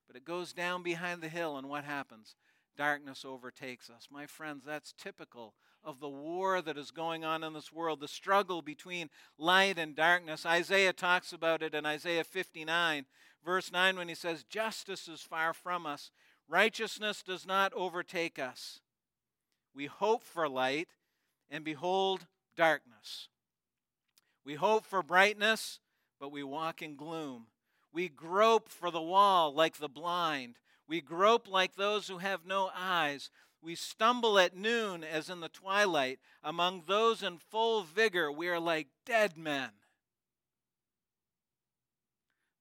But 0.07 0.15
it 0.15 0.25
goes 0.25 0.53
down 0.53 0.83
behind 0.83 1.21
the 1.21 1.29
hill, 1.29 1.57
and 1.57 1.67
what 1.67 1.83
happens? 1.83 2.35
Darkness 2.77 3.23
overtakes 3.25 3.89
us. 3.89 4.07
My 4.11 4.25
friends, 4.25 4.63
that's 4.65 4.93
typical 4.97 5.53
of 5.83 5.99
the 5.99 6.09
war 6.09 6.61
that 6.61 6.77
is 6.77 6.91
going 6.91 7.23
on 7.23 7.43
in 7.43 7.53
this 7.53 7.71
world, 7.71 7.99
the 7.99 8.07
struggle 8.07 8.61
between 8.61 9.09
light 9.37 9.77
and 9.77 9.95
darkness. 9.95 10.45
Isaiah 10.45 10.93
talks 10.93 11.31
about 11.31 11.61
it 11.61 11.75
in 11.75 11.85
Isaiah 11.85 12.23
59, 12.23 13.05
verse 13.45 13.71
9, 13.71 13.95
when 13.95 14.09
he 14.09 14.15
says, 14.15 14.43
Justice 14.43 15.07
is 15.07 15.21
far 15.21 15.53
from 15.53 15.85
us, 15.85 16.09
righteousness 16.49 17.21
does 17.21 17.45
not 17.45 17.71
overtake 17.73 18.39
us. 18.39 18.81
We 19.75 19.85
hope 19.85 20.23
for 20.23 20.49
light, 20.49 20.87
and 21.55 21.63
behold, 21.63 22.27
darkness. 22.57 23.29
We 24.43 24.55
hope 24.55 24.85
for 24.85 25.01
brightness, 25.01 25.79
but 26.19 26.29
we 26.29 26.43
walk 26.43 26.81
in 26.81 26.97
gloom. 26.97 27.45
We 27.93 28.09
grope 28.09 28.67
for 28.67 28.91
the 28.91 29.01
wall 29.01 29.53
like 29.53 29.77
the 29.77 29.87
blind. 29.87 30.57
We 30.85 30.99
grope 30.99 31.47
like 31.47 31.75
those 31.75 32.09
who 32.09 32.17
have 32.17 32.45
no 32.45 32.69
eyes. 32.75 33.29
We 33.61 33.73
stumble 33.73 34.37
at 34.37 34.53
noon 34.53 35.05
as 35.05 35.29
in 35.29 35.39
the 35.39 35.47
twilight. 35.47 36.19
Among 36.43 36.83
those 36.87 37.23
in 37.23 37.37
full 37.37 37.83
vigor, 37.83 38.29
we 38.29 38.49
are 38.49 38.59
like 38.59 38.87
dead 39.05 39.37
men. 39.37 39.69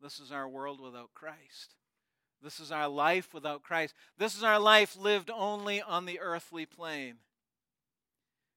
This 0.00 0.20
is 0.20 0.30
our 0.30 0.48
world 0.48 0.80
without 0.80 1.10
Christ. 1.14 1.74
This 2.40 2.60
is 2.60 2.70
our 2.70 2.86
life 2.86 3.34
without 3.34 3.64
Christ. 3.64 3.92
This 4.18 4.36
is 4.36 4.44
our 4.44 4.60
life 4.60 4.96
lived 4.96 5.32
only 5.34 5.82
on 5.82 6.06
the 6.06 6.20
earthly 6.20 6.64
plane. 6.64 7.16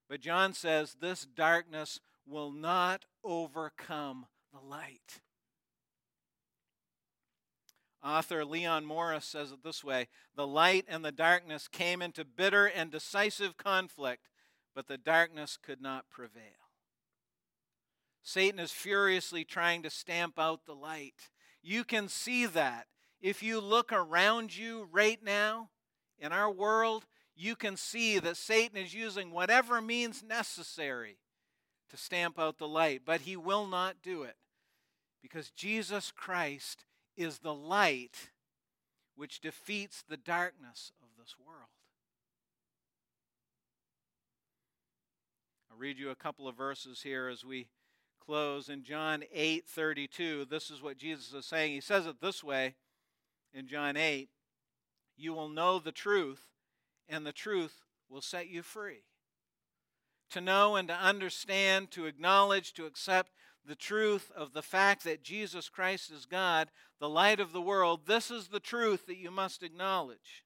But 0.10 0.22
John 0.22 0.54
says 0.54 0.98
this 1.00 1.26
darkness 1.26 2.00
will 2.26 2.52
not 2.52 3.06
overcome 3.24 4.26
the 4.54 4.60
light. 4.60 5.22
Author 8.04 8.46
Leon 8.46 8.86
Morris 8.86 9.26
says 9.26 9.52
it 9.52 9.64
this 9.64 9.84
way 9.84 10.08
The 10.36 10.48
light 10.48 10.86
and 10.88 11.04
the 11.04 11.12
darkness 11.12 11.68
came 11.68 12.02
into 12.02 12.24
bitter 12.24 12.66
and 12.66 12.92
decisive 12.92 13.58
conflict, 13.58 14.30
but 14.74 14.88
the 14.88 14.98
darkness 14.98 15.58
could 15.62 15.82
not 15.82 16.10
prevail. 16.10 16.42
Satan 18.24 18.60
is 18.60 18.72
furiously 18.72 19.44
trying 19.44 19.84
to 19.84 19.90
stamp 19.90 20.38
out 20.38 20.66
the 20.66 20.76
light. 20.76 21.30
You 21.62 21.84
can 21.84 22.08
see 22.08 22.46
that. 22.46 22.88
If 23.22 23.42
you 23.42 23.60
look 23.60 23.92
around 23.92 24.56
you 24.56 24.88
right 24.92 25.22
now 25.24 25.70
in 26.20 26.32
our 26.32 26.52
world, 26.52 27.06
you 27.38 27.56
can 27.56 27.78
see 27.78 28.20
that 28.20 28.38
Satan 28.38 28.78
is 28.78 28.94
using 28.94 29.32
whatever 29.32 29.82
means 29.82 30.24
necessary 30.24 31.18
to 31.90 31.98
stamp 31.98 32.38
out 32.40 32.58
the 32.58 32.68
light, 32.68 33.02
but 33.06 33.22
he 33.22 33.38
will 33.38 33.68
not 33.68 34.02
do 34.02 34.24
it 34.24 34.36
because 35.22 35.52
Jesus 35.52 36.12
Christ 36.12 36.86
is 37.16 37.40
the 37.40 37.54
light 37.54 38.30
which 39.16 39.40
defeats 39.40 40.04
the 40.08 40.18
darkness 40.18 40.92
of 41.02 41.10
this 41.18 41.36
world. 41.44 41.70
I'll 45.72 45.78
read 45.78 45.98
you 45.98 46.10
a 46.10 46.16
couple 46.16 46.48
of 46.48 46.56
verses 46.56 47.02
here 47.02 47.28
as 47.28 47.44
we 47.46 47.70
close 48.20 48.68
in 48.70 48.84
John 48.84 49.24
8:32. 49.32 50.46
This 50.46 50.70
is 50.70 50.82
what 50.82 50.98
Jesus 50.98 51.34
is 51.34 51.46
saying. 51.46 51.72
He 51.72 51.82
says 51.82 52.06
it 52.06 52.20
this 52.20 52.44
way 52.44 52.76
in 53.54 53.68
John 53.68 53.96
8, 53.96 54.30
"You 55.16 55.34
will 55.34 55.50
know 55.50 55.80
the 55.80 55.92
truth, 55.92 56.57
and 57.08 57.26
the 57.26 57.32
truth 57.32 57.84
will 58.10 58.22
set 58.22 58.48
you 58.48 58.64
free." 58.64 59.04
To 60.32 60.42
know 60.42 60.76
and 60.76 60.88
to 60.88 60.96
understand, 60.96 61.92
to 61.92 62.06
acknowledge, 62.06 62.74
to 62.74 62.86
accept 62.86 63.32
the 63.68 63.76
truth 63.76 64.32
of 64.32 64.54
the 64.54 64.62
fact 64.62 65.04
that 65.04 65.24
Jesus 65.24 65.70
Christ 65.70 66.10
is 66.10 66.26
God, 66.26 66.72
the 67.00 67.10
light 67.10 67.40
of 67.40 67.52
the 67.52 67.62
world, 67.62 68.06
this 68.06 68.32
is 68.32 68.48
the 68.48 68.60
truth 68.60 69.06
that 69.06 69.18
you 69.18 69.30
must 69.30 69.62
acknowledge. 69.62 70.44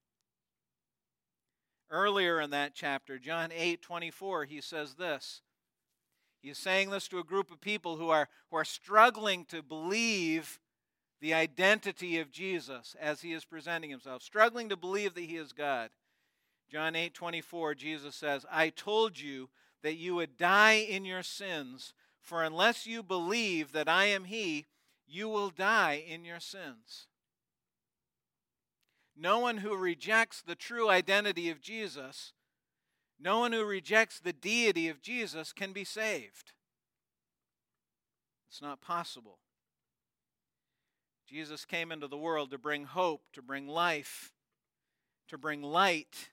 Earlier 1.90 2.40
in 2.40 2.50
that 2.52 2.74
chapter, 2.74 3.20
John 3.20 3.52
8 3.52 3.82
24, 3.82 4.46
he 4.46 4.62
says 4.62 4.96
this. 4.96 5.42
He's 6.42 6.58
saying 6.58 6.90
this 6.90 7.08
to 7.10 7.20
a 7.20 7.24
group 7.24 7.52
of 7.52 7.62
people 7.62 7.98
who 7.98 8.10
are, 8.10 8.28
who 8.50 8.58
are 8.58 8.66
struggling 8.66 9.46
to 9.46 9.62
believe 9.62 10.60
the 11.20 11.34
identity 11.34 12.18
of 12.18 12.32
Jesus 12.32 12.96
as 13.00 13.22
he 13.22 13.34
is 13.34 13.46
presenting 13.46 13.92
himself, 13.92 14.24
struggling 14.24 14.70
to 14.70 14.78
believe 14.78 15.14
that 15.14 15.22
he 15.22 15.38
is 15.38 15.54
God. 15.54 15.92
John 16.72 16.96
8 16.96 17.14
24, 17.14 17.76
Jesus 17.76 18.16
says, 18.16 18.46
I 18.50 18.70
told 18.70 19.20
you 19.20 19.50
that 19.84 19.96
you 19.96 20.16
would 20.16 20.38
die 20.38 20.76
in 20.76 21.04
your 21.04 21.24
sins. 21.24 21.94
For 22.22 22.44
unless 22.44 22.86
you 22.86 23.04
believe 23.04 23.72
that 23.72 23.90
I 23.90 24.06
am 24.06 24.26
He, 24.26 24.68
you 25.08 25.28
will 25.28 25.50
die 25.50 26.04
in 26.08 26.24
your 26.24 26.40
sins. 26.40 27.08
No 29.18 29.40
one 29.40 29.58
who 29.58 29.76
rejects 29.76 30.42
the 30.42 30.56
true 30.56 30.90
identity 30.90 31.50
of 31.50 31.62
Jesus, 31.62 32.32
no 33.20 33.40
one 33.40 33.52
who 33.52 33.66
rejects 33.66 34.20
the 34.20 34.34
deity 34.34 34.88
of 34.88 35.02
Jesus 35.02 35.52
can 35.52 35.74
be 35.74 35.84
saved. 35.84 36.54
It's 38.50 38.62
not 38.62 38.82
possible. 38.82 39.40
Jesus 41.28 41.66
came 41.66 41.92
into 41.92 42.08
the 42.08 42.18
world 42.18 42.52
to 42.52 42.58
bring 42.58 42.86
hope, 42.86 43.24
to 43.34 43.42
bring 43.42 43.68
life, 43.68 44.34
to 45.28 45.38
bring 45.38 45.62
light 45.62 46.31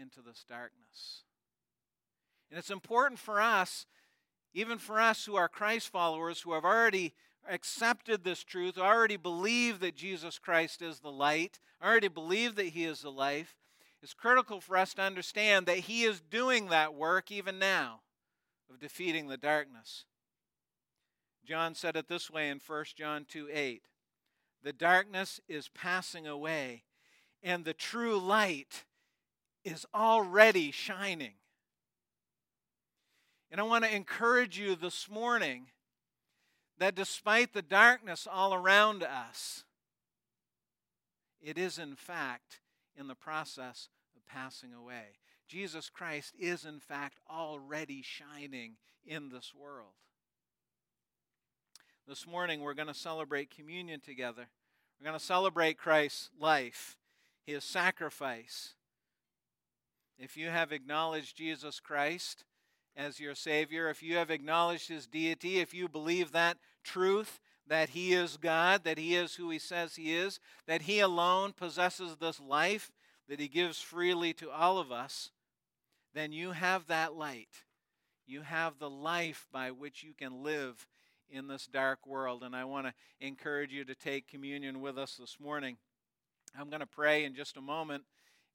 into 0.00 0.20
this 0.20 0.44
darkness. 0.48 1.22
And 2.50 2.58
it's 2.58 2.70
important 2.70 3.18
for 3.18 3.40
us 3.40 3.86
even 4.54 4.78
for 4.78 5.00
us 5.00 5.24
who 5.24 5.34
are 5.34 5.48
Christ 5.48 5.88
followers, 5.88 6.40
who 6.40 6.52
have 6.52 6.64
already 6.64 7.12
accepted 7.46 8.22
this 8.22 8.44
truth, 8.44 8.78
already 8.78 9.16
believe 9.16 9.80
that 9.80 9.96
Jesus 9.96 10.38
Christ 10.38 10.80
is 10.80 11.00
the 11.00 11.10
light, 11.10 11.58
already 11.82 12.08
believe 12.08 12.54
that 12.54 12.68
He 12.68 12.84
is 12.84 13.02
the 13.02 13.10
life, 13.10 13.56
it's 14.00 14.14
critical 14.14 14.60
for 14.60 14.76
us 14.76 14.94
to 14.94 15.02
understand 15.02 15.66
that 15.66 15.78
He 15.78 16.04
is 16.04 16.20
doing 16.20 16.68
that 16.68 16.94
work 16.94 17.32
even 17.32 17.58
now 17.58 18.00
of 18.70 18.78
defeating 18.78 19.28
the 19.28 19.36
darkness. 19.36 20.04
John 21.44 21.74
said 21.74 21.96
it 21.96 22.08
this 22.08 22.30
way 22.30 22.48
in 22.48 22.60
1 22.64 22.84
John 22.96 23.26
2 23.28 23.48
8. 23.52 23.82
The 24.62 24.72
darkness 24.72 25.40
is 25.48 25.68
passing 25.68 26.26
away, 26.26 26.84
and 27.42 27.64
the 27.64 27.74
true 27.74 28.18
light 28.18 28.84
is 29.64 29.86
already 29.94 30.70
shining. 30.70 31.34
And 33.50 33.60
I 33.60 33.64
want 33.64 33.84
to 33.84 33.94
encourage 33.94 34.58
you 34.58 34.74
this 34.74 35.08
morning 35.08 35.66
that 36.78 36.94
despite 36.94 37.52
the 37.52 37.62
darkness 37.62 38.26
all 38.30 38.52
around 38.52 39.02
us, 39.02 39.64
it 41.40 41.56
is 41.56 41.78
in 41.78 41.94
fact 41.94 42.60
in 42.98 43.06
the 43.06 43.14
process 43.14 43.88
of 44.16 44.26
passing 44.26 44.72
away. 44.72 45.18
Jesus 45.46 45.90
Christ 45.90 46.34
is 46.38 46.64
in 46.64 46.80
fact 46.80 47.18
already 47.30 48.02
shining 48.02 48.76
in 49.06 49.28
this 49.28 49.52
world. 49.54 49.92
This 52.08 52.26
morning 52.26 52.60
we're 52.60 52.74
going 52.74 52.88
to 52.88 52.94
celebrate 52.94 53.54
communion 53.54 54.00
together. 54.00 54.48
We're 54.98 55.06
going 55.06 55.18
to 55.18 55.24
celebrate 55.24 55.78
Christ's 55.78 56.30
life, 56.40 56.96
his 57.46 57.62
sacrifice. 57.64 58.74
If 60.18 60.36
you 60.36 60.48
have 60.48 60.72
acknowledged 60.72 61.36
Jesus 61.36 61.80
Christ 61.80 62.44
as 62.96 63.18
your 63.18 63.34
Savior, 63.34 63.88
if 63.88 64.02
you 64.02 64.16
have 64.16 64.30
acknowledged 64.30 64.88
his 64.88 65.06
deity, 65.06 65.58
if 65.58 65.74
you 65.74 65.88
believe 65.88 66.32
that 66.32 66.58
truth, 66.82 67.40
that 67.66 67.90
he 67.90 68.12
is 68.12 68.36
God, 68.36 68.84
that 68.84 68.98
he 68.98 69.14
is 69.16 69.34
who 69.34 69.50
he 69.50 69.58
says 69.58 69.96
he 69.96 70.14
is, 70.14 70.38
that 70.66 70.82
he 70.82 71.00
alone 71.00 71.52
possesses 71.52 72.16
this 72.16 72.38
life 72.40 72.92
that 73.28 73.40
he 73.40 73.48
gives 73.48 73.80
freely 73.80 74.32
to 74.34 74.50
all 74.50 74.78
of 74.78 74.92
us, 74.92 75.30
then 76.14 76.32
you 76.32 76.52
have 76.52 76.86
that 76.86 77.14
light. 77.14 77.64
You 78.26 78.42
have 78.42 78.78
the 78.78 78.90
life 78.90 79.46
by 79.52 79.70
which 79.70 80.02
you 80.02 80.12
can 80.14 80.42
live 80.42 80.86
in 81.30 81.48
this 81.48 81.66
dark 81.66 82.06
world. 82.06 82.42
And 82.42 82.54
I 82.54 82.64
want 82.64 82.86
to 82.86 82.94
encourage 83.20 83.72
you 83.72 83.84
to 83.84 83.94
take 83.94 84.28
communion 84.28 84.80
with 84.80 84.98
us 84.98 85.16
this 85.16 85.38
morning. 85.40 85.76
I'm 86.58 86.68
going 86.68 86.80
to 86.80 86.86
pray 86.86 87.24
in 87.24 87.34
just 87.34 87.56
a 87.56 87.62
moment. 87.62 88.04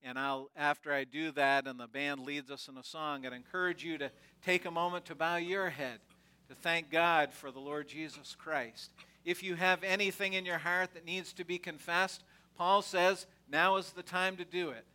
And 0.03 0.17
I'll, 0.17 0.49
after 0.55 0.93
I 0.93 1.03
do 1.03 1.31
that 1.31 1.67
and 1.67 1.79
the 1.79 1.87
band 1.87 2.21
leads 2.21 2.49
us 2.49 2.67
in 2.67 2.77
a 2.77 2.83
song, 2.83 3.25
I'd 3.25 3.33
encourage 3.33 3.83
you 3.83 3.97
to 3.97 4.11
take 4.43 4.65
a 4.65 4.71
moment 4.71 5.05
to 5.05 5.15
bow 5.15 5.35
your 5.35 5.69
head, 5.69 5.99
to 6.47 6.55
thank 6.55 6.89
God 6.89 7.33
for 7.33 7.51
the 7.51 7.59
Lord 7.59 7.87
Jesus 7.87 8.35
Christ. 8.35 8.91
If 9.25 9.43
you 9.43 9.55
have 9.55 9.83
anything 9.83 10.33
in 10.33 10.45
your 10.45 10.57
heart 10.57 10.93
that 10.93 11.05
needs 11.05 11.33
to 11.33 11.43
be 11.43 11.57
confessed, 11.57 12.23
Paul 12.57 12.81
says 12.81 13.25
now 13.49 13.75
is 13.75 13.91
the 13.91 14.03
time 14.03 14.37
to 14.37 14.45
do 14.45 14.69
it 14.69 14.85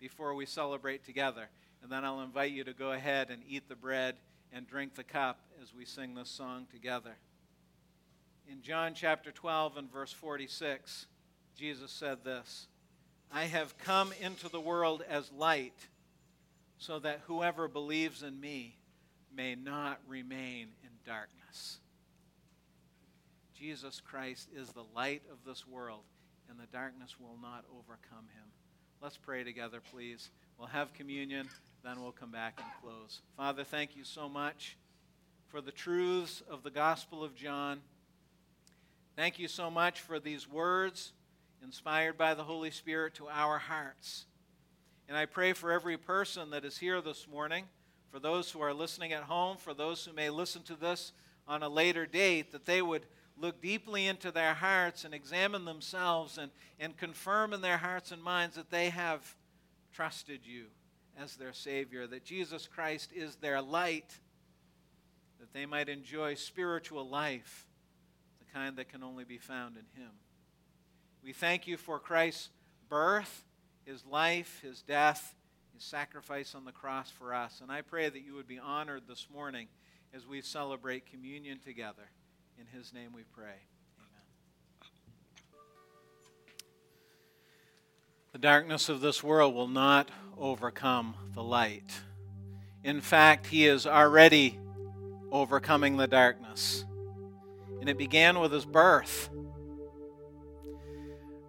before 0.00 0.34
we 0.34 0.46
celebrate 0.46 1.04
together. 1.04 1.48
And 1.82 1.92
then 1.92 2.04
I'll 2.04 2.22
invite 2.22 2.52
you 2.52 2.64
to 2.64 2.72
go 2.72 2.92
ahead 2.92 3.30
and 3.30 3.42
eat 3.46 3.68
the 3.68 3.76
bread 3.76 4.16
and 4.52 4.66
drink 4.66 4.94
the 4.94 5.04
cup 5.04 5.40
as 5.62 5.74
we 5.74 5.84
sing 5.84 6.14
this 6.14 6.30
song 6.30 6.66
together. 6.70 7.16
In 8.50 8.62
John 8.62 8.94
chapter 8.94 9.32
12 9.32 9.76
and 9.76 9.92
verse 9.92 10.12
46, 10.12 11.06
Jesus 11.56 11.90
said 11.90 12.24
this 12.24 12.68
I 13.32 13.44
have 13.44 13.76
come 13.78 14.12
into 14.20 14.48
the 14.48 14.60
world 14.60 15.02
as 15.08 15.30
light, 15.32 15.88
so 16.78 16.98
that 17.00 17.20
whoever 17.26 17.68
believes 17.68 18.22
in 18.22 18.40
me 18.40 18.76
may 19.34 19.54
not 19.54 20.00
remain 20.06 20.68
in 20.82 20.90
darkness. 21.04 21.78
Jesus 23.58 24.00
Christ 24.00 24.48
is 24.54 24.70
the 24.70 24.84
light 24.94 25.22
of 25.32 25.38
this 25.46 25.66
world, 25.66 26.02
and 26.48 26.58
the 26.58 26.66
darkness 26.72 27.16
will 27.18 27.38
not 27.40 27.64
overcome 27.72 28.26
him. 28.34 28.44
Let's 29.00 29.16
pray 29.16 29.44
together, 29.44 29.80
please. 29.92 30.30
We'll 30.58 30.68
have 30.68 30.92
communion, 30.94 31.48
then 31.82 32.00
we'll 32.00 32.12
come 32.12 32.30
back 32.30 32.58
and 32.58 32.66
close. 32.82 33.20
Father, 33.36 33.64
thank 33.64 33.96
you 33.96 34.04
so 34.04 34.28
much 34.28 34.76
for 35.48 35.60
the 35.60 35.72
truths 35.72 36.42
of 36.48 36.62
the 36.62 36.70
Gospel 36.70 37.24
of 37.24 37.34
John. 37.34 37.80
Thank 39.16 39.38
you 39.38 39.48
so 39.48 39.70
much 39.70 40.00
for 40.00 40.18
these 40.18 40.48
words 40.50 41.12
inspired 41.64 42.18
by 42.18 42.34
the 42.34 42.44
Holy 42.44 42.70
Spirit 42.70 43.14
to 43.14 43.26
our 43.28 43.58
hearts. 43.58 44.26
And 45.08 45.16
I 45.16 45.24
pray 45.24 45.54
for 45.54 45.72
every 45.72 45.96
person 45.96 46.50
that 46.50 46.64
is 46.64 46.78
here 46.78 47.00
this 47.00 47.26
morning, 47.26 47.64
for 48.10 48.18
those 48.20 48.50
who 48.50 48.60
are 48.60 48.74
listening 48.74 49.12
at 49.14 49.24
home, 49.24 49.56
for 49.56 49.72
those 49.72 50.04
who 50.04 50.12
may 50.12 50.28
listen 50.28 50.62
to 50.64 50.76
this 50.76 51.12
on 51.48 51.62
a 51.62 51.68
later 51.68 52.04
date, 52.04 52.52
that 52.52 52.66
they 52.66 52.82
would 52.82 53.06
look 53.36 53.62
deeply 53.62 54.06
into 54.06 54.30
their 54.30 54.54
hearts 54.54 55.04
and 55.04 55.14
examine 55.14 55.64
themselves 55.64 56.38
and, 56.38 56.50
and 56.78 56.96
confirm 56.96 57.54
in 57.54 57.62
their 57.62 57.78
hearts 57.78 58.12
and 58.12 58.22
minds 58.22 58.56
that 58.56 58.70
they 58.70 58.90
have 58.90 59.34
trusted 59.92 60.40
you 60.44 60.66
as 61.18 61.36
their 61.36 61.52
Savior, 61.52 62.06
that 62.06 62.24
Jesus 62.24 62.68
Christ 62.68 63.10
is 63.14 63.36
their 63.36 63.62
light, 63.62 64.18
that 65.40 65.52
they 65.54 65.64
might 65.64 65.88
enjoy 65.88 66.34
spiritual 66.34 67.08
life 67.08 67.66
the 68.38 68.52
kind 68.52 68.76
that 68.76 68.90
can 68.90 69.02
only 69.02 69.24
be 69.24 69.38
found 69.38 69.76
in 69.76 70.00
Him. 70.00 70.10
We 71.24 71.32
thank 71.32 71.66
you 71.66 71.78
for 71.78 71.98
Christ's 71.98 72.50
birth, 72.90 73.44
His 73.86 74.04
life, 74.04 74.60
His 74.62 74.82
death, 74.82 75.34
His 75.72 75.82
sacrifice 75.82 76.54
on 76.54 76.66
the 76.66 76.72
cross 76.72 77.10
for 77.10 77.32
us. 77.32 77.60
And 77.62 77.72
I 77.72 77.80
pray 77.80 78.10
that 78.10 78.22
you 78.22 78.34
would 78.34 78.46
be 78.46 78.58
honored 78.58 79.04
this 79.08 79.26
morning 79.32 79.68
as 80.12 80.26
we 80.26 80.42
celebrate 80.42 81.06
communion 81.06 81.60
together. 81.64 82.10
In 82.58 82.66
His 82.78 82.92
name 82.92 83.14
we 83.14 83.22
pray. 83.22 83.56
Amen. 83.98 84.90
The 88.32 88.38
darkness 88.38 88.90
of 88.90 89.00
this 89.00 89.22
world 89.22 89.54
will 89.54 89.66
not 89.66 90.10
overcome 90.36 91.14
the 91.34 91.42
light. 91.42 92.02
In 92.82 93.00
fact, 93.00 93.46
He 93.46 93.66
is 93.66 93.86
already 93.86 94.58
overcoming 95.32 95.96
the 95.96 96.06
darkness 96.06 96.84
and 97.84 97.90
it 97.90 97.98
began 97.98 98.40
with 98.40 98.50
his 98.50 98.64
birth. 98.64 99.28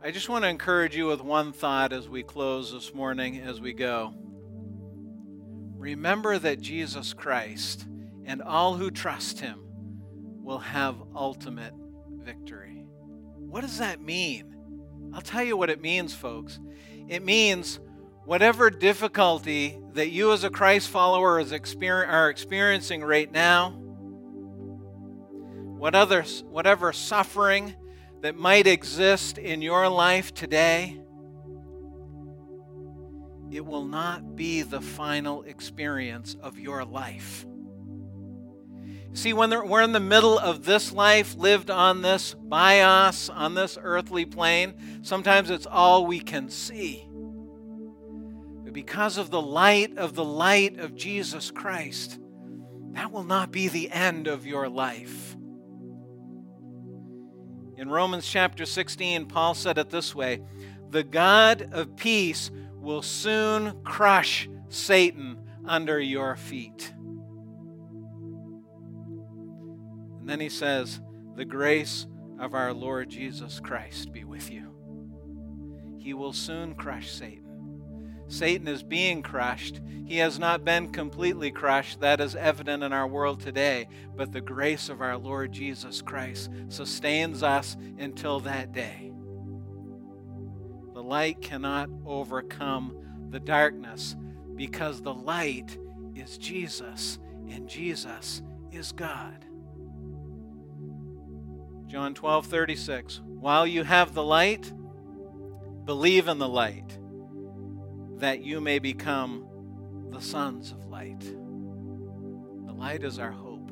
I 0.06 0.12
just 0.12 0.30
want 0.30 0.44
to 0.44 0.50
encourage 0.50 0.96
you 0.96 1.08
with 1.08 1.24
one 1.24 1.52
thought 1.52 1.92
as 1.92 2.08
we 2.08 2.22
close 2.22 2.72
this 2.72 2.94
morning, 2.94 3.40
as 3.40 3.60
we 3.60 3.74
go. 3.74 4.14
Remember 5.76 6.38
that 6.38 6.62
Jesus 6.62 7.12
Christ 7.12 7.88
and 8.24 8.40
all 8.40 8.76
who 8.76 8.92
trust 8.92 9.40
him 9.40 9.62
will 10.44 10.60
have 10.60 10.96
ultimate 11.16 11.74
victory. 12.20 12.86
What 13.38 13.62
does 13.62 13.80
that 13.80 14.00
mean? 14.00 14.56
I'll 15.12 15.22
tell 15.22 15.44
you 15.44 15.58
what 15.58 15.72
it 15.72 15.82
means, 15.82 16.14
folks. 16.14 16.60
It 17.08 17.24
means 17.24 17.80
whatever 18.26 18.70
difficulty 18.70 19.76
that 19.94 20.10
you 20.10 20.34
as 20.34 20.44
a 20.44 20.52
Christ 20.52 20.88
follower 20.88 21.40
is 21.40 21.52
exper- 21.52 22.08
are 22.08 22.30
experiencing 22.30 23.04
right 23.04 23.32
now, 23.32 23.72
what 25.80 25.96
others, 25.96 26.44
whatever 26.48 26.94
suffering 26.94 27.76
that 28.26 28.36
might 28.36 28.66
exist 28.66 29.38
in 29.38 29.62
your 29.62 29.88
life 29.88 30.34
today, 30.34 31.00
it 33.52 33.64
will 33.64 33.86
not 33.86 34.36
be 34.36 34.64
the 34.64 34.82
final 34.82 35.44
experience 35.44 36.36
of 36.42 36.58
your 36.58 36.84
life. 36.84 37.46
See, 39.14 39.32
when 39.32 39.52
we're 39.70 39.84
in 39.84 39.92
the 39.92 40.00
middle 40.00 40.40
of 40.40 40.66
this 40.66 40.92
life, 40.92 41.36
lived 41.36 41.70
on 41.70 42.02
this 42.02 42.34
bios, 42.34 43.30
on 43.30 43.54
this 43.54 43.78
earthly 43.80 44.26
plane, 44.26 44.74
sometimes 45.04 45.52
it's 45.52 45.68
all 45.68 46.08
we 46.08 46.20
can 46.20 46.50
see. 46.50 47.08
But 48.64 48.74
because 48.74 49.20
of 49.20 49.30
the 49.30 49.40
light 49.40 50.00
of 50.00 50.16
the 50.16 50.26
light 50.26 50.80
of 50.80 50.96
Jesus 50.96 51.52
Christ, 51.52 52.18
that 52.94 53.12
will 53.12 53.24
not 53.24 53.52
be 53.52 53.68
the 53.68 53.92
end 53.92 54.26
of 54.26 54.48
your 54.48 54.68
life. 54.68 55.35
In 57.78 57.90
Romans 57.90 58.26
chapter 58.26 58.66
16, 58.66 59.26
Paul 59.26 59.54
said 59.54 59.78
it 59.78 59.90
this 59.90 60.16
way 60.16 60.42
The 60.90 61.04
God 61.04 61.70
of 61.74 61.96
peace 61.98 62.50
will 62.76 63.02
soon 63.02 63.82
crush 63.84 64.48
Satan 64.70 65.38
under 65.66 66.00
your 66.00 66.36
feet. 66.36 66.94
And 70.20 70.30
then 70.30 70.40
he 70.40 70.50
says, 70.50 71.02
The 71.36 71.46
grace 71.46 72.08
of 72.40 72.54
our 72.54 72.74
Lord 72.74 73.10
Jesus 73.10 73.60
Christ 73.60 74.14
be 74.14 74.24
with 74.24 74.50
you. 74.50 74.72
He 75.98 76.14
will 76.14 76.34
soon 76.34 76.76
crush 76.76 77.12
Satan. 77.12 77.82
Satan 78.28 78.68
is 78.68 78.84
being 78.84 79.22
crushed. 79.22 79.82
He 80.06 80.18
has 80.18 80.38
not 80.38 80.64
been 80.64 80.92
completely 80.92 81.50
crushed. 81.50 82.00
That 82.00 82.22
is 82.22 82.36
evident 82.36 82.84
in 82.84 82.94
our 82.94 83.08
world 83.08 83.42
today. 83.42 83.88
But 84.16 84.32
the 84.32 84.42
grace 84.42 84.88
of 84.88 85.02
our 85.02 85.18
Lord 85.18 85.52
Jesus 85.52 86.02
Christ 86.02 86.52
sustains 86.70 87.42
us 87.42 87.76
until 87.98 88.40
that 88.42 88.72
day. 88.72 89.12
The 90.94 91.02
light 91.04 91.42
cannot 91.42 91.90
overcome 92.06 92.96
the 93.32 93.40
darkness 93.40 94.16
because 94.56 95.02
the 95.02 95.14
light 95.14 95.78
is 96.14 96.38
Jesus 96.38 97.20
and 97.50 97.68
Jesus 97.68 98.44
is 98.72 98.92
God. 98.92 99.44
John 101.88 102.14
12, 102.14 102.46
36. 102.46 103.22
While 103.26 103.66
you 103.66 103.84
have 103.84 104.14
the 104.14 104.24
light, 104.24 104.72
believe 105.86 106.28
in 106.28 106.38
the 106.38 106.48
light 106.48 106.98
that 108.18 108.42
you 108.42 108.62
may 108.62 108.80
become 108.80 109.45
the 110.16 110.22
sons 110.22 110.72
of 110.72 110.86
light. 110.86 111.20
The 111.20 112.72
light 112.72 113.04
is 113.04 113.20
our 113.20 113.34
hope, 113.34 113.70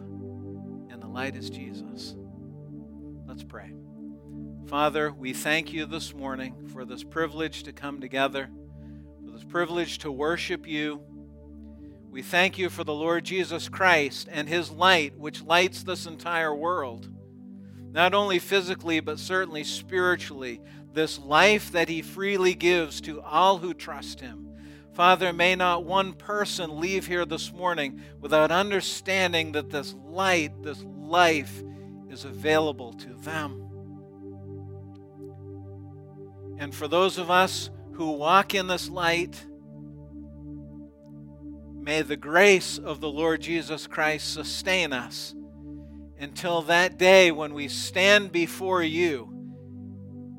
and 0.89 1.01
the 1.01 1.07
light 1.07 1.37
is 1.37 1.49
Jesus. 1.49 2.17
Let's 3.25 3.45
pray. 3.45 3.71
Father, 4.67 5.13
we 5.13 5.31
thank 5.31 5.71
you 5.71 5.85
this 5.85 6.13
morning 6.13 6.67
for 6.67 6.83
this 6.83 7.01
privilege 7.01 7.63
to 7.63 7.71
come 7.71 8.01
together, 8.01 8.49
for 9.23 9.31
this 9.31 9.45
privilege 9.45 9.99
to 9.99 10.11
worship 10.11 10.67
you. 10.67 11.01
We 12.11 12.21
thank 12.21 12.57
you 12.57 12.69
for 12.69 12.83
the 12.83 12.93
Lord 12.93 13.23
Jesus 13.23 13.69
Christ 13.69 14.27
and 14.29 14.49
his 14.49 14.69
light, 14.69 15.17
which 15.17 15.43
lights 15.43 15.83
this 15.83 16.05
entire 16.05 16.53
world, 16.53 17.07
not 17.89 18.13
only 18.13 18.39
physically, 18.39 18.99
but 18.99 19.17
certainly 19.17 19.63
spiritually. 19.63 20.59
This 20.91 21.17
life 21.17 21.71
that 21.71 21.87
he 21.87 22.01
freely 22.01 22.53
gives 22.53 22.99
to 23.01 23.21
all 23.21 23.59
who 23.59 23.73
trust 23.73 24.19
him. 24.19 24.42
Father, 24.93 25.33
may 25.33 25.55
not 25.55 25.85
one 25.85 26.13
person 26.13 26.79
leave 26.79 27.07
here 27.07 27.25
this 27.25 27.51
morning 27.51 27.99
without 28.21 28.51
understanding 28.51 29.53
that 29.53 29.71
this 29.71 29.95
light, 30.05 30.61
this 30.61 30.83
life, 30.83 31.63
is 32.09 32.25
available 32.25 32.93
to 32.93 33.09
them. 33.15 33.59
And 36.59 36.75
for 36.75 36.87
those 36.87 37.17
of 37.17 37.31
us 37.31 37.71
who 37.93 38.11
walk 38.11 38.53
in 38.53 38.67
this 38.67 38.87
light, 38.87 39.43
may 41.75 42.03
the 42.03 42.15
grace 42.15 42.77
of 42.77 43.01
the 43.01 43.09
Lord 43.09 43.41
Jesus 43.41 43.87
Christ 43.87 44.31
sustain 44.31 44.93
us 44.93 45.33
until 46.19 46.61
that 46.61 46.97
day 46.99 47.31
when 47.31 47.55
we 47.55 47.67
stand 47.67 48.31
before 48.31 48.83
you 48.83 49.33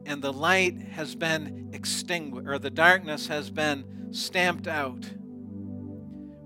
and 0.06 0.22
the 0.22 0.32
light 0.32 0.80
has 0.92 1.14
been 1.16 1.70
extinguished, 1.72 2.46
or 2.46 2.58
the 2.58 2.70
darkness 2.70 3.26
has 3.26 3.50
been 3.50 3.84
stamped 4.14 4.66
out. 4.66 5.04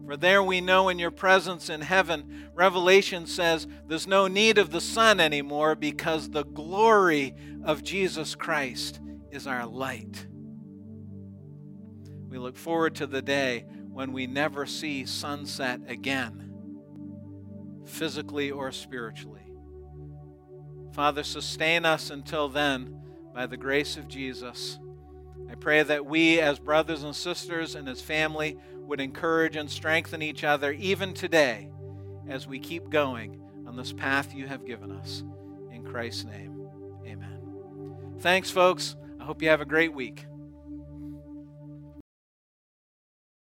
For 0.06 0.16
there 0.16 0.42
we 0.42 0.62
know 0.62 0.88
in 0.88 0.98
your 0.98 1.10
presence 1.10 1.68
in 1.68 1.82
heaven, 1.82 2.48
Revelation 2.54 3.26
says 3.26 3.66
there's 3.86 4.06
no 4.06 4.26
need 4.26 4.56
of 4.56 4.70
the 4.70 4.80
sun 4.80 5.20
anymore 5.20 5.74
because 5.74 6.30
the 6.30 6.44
glory 6.44 7.34
of 7.62 7.82
Jesus 7.82 8.34
Christ 8.34 9.00
is 9.30 9.46
our 9.46 9.66
light. 9.66 10.26
We 12.30 12.38
look 12.38 12.56
forward 12.56 12.94
to 12.96 13.06
the 13.06 13.20
day 13.20 13.66
when 13.90 14.12
we 14.12 14.26
never 14.26 14.64
see 14.64 15.04
sunset 15.04 15.80
again, 15.88 16.50
physically 17.84 18.50
or 18.50 18.72
spiritually. 18.72 19.52
Father, 20.92 21.22
sustain 21.22 21.84
us 21.84 22.08
until 22.08 22.48
then 22.48 22.98
by 23.34 23.46
the 23.46 23.56
grace 23.56 23.98
of 23.98 24.08
Jesus. 24.08 24.78
I 25.50 25.54
pray 25.54 25.82
that 25.82 26.06
we, 26.06 26.40
as 26.40 26.58
brothers 26.58 27.02
and 27.02 27.14
sisters 27.14 27.74
and 27.74 27.88
as 27.88 28.00
family, 28.00 28.58
would 28.74 29.00
encourage 29.00 29.56
and 29.56 29.70
strengthen 29.70 30.22
each 30.22 30.44
other 30.44 30.72
even 30.72 31.14
today 31.14 31.70
as 32.28 32.46
we 32.46 32.58
keep 32.58 32.90
going 32.90 33.40
on 33.66 33.76
this 33.76 33.92
path 33.92 34.34
you 34.34 34.46
have 34.46 34.66
given 34.66 34.92
us. 34.92 35.24
In 35.72 35.84
Christ's 35.84 36.24
name, 36.24 36.68
amen. 37.06 37.40
Thanks, 38.20 38.50
folks. 38.50 38.96
I 39.20 39.24
hope 39.24 39.42
you 39.42 39.48
have 39.48 39.60
a 39.60 39.66
great 39.66 39.92
week. 39.92 40.27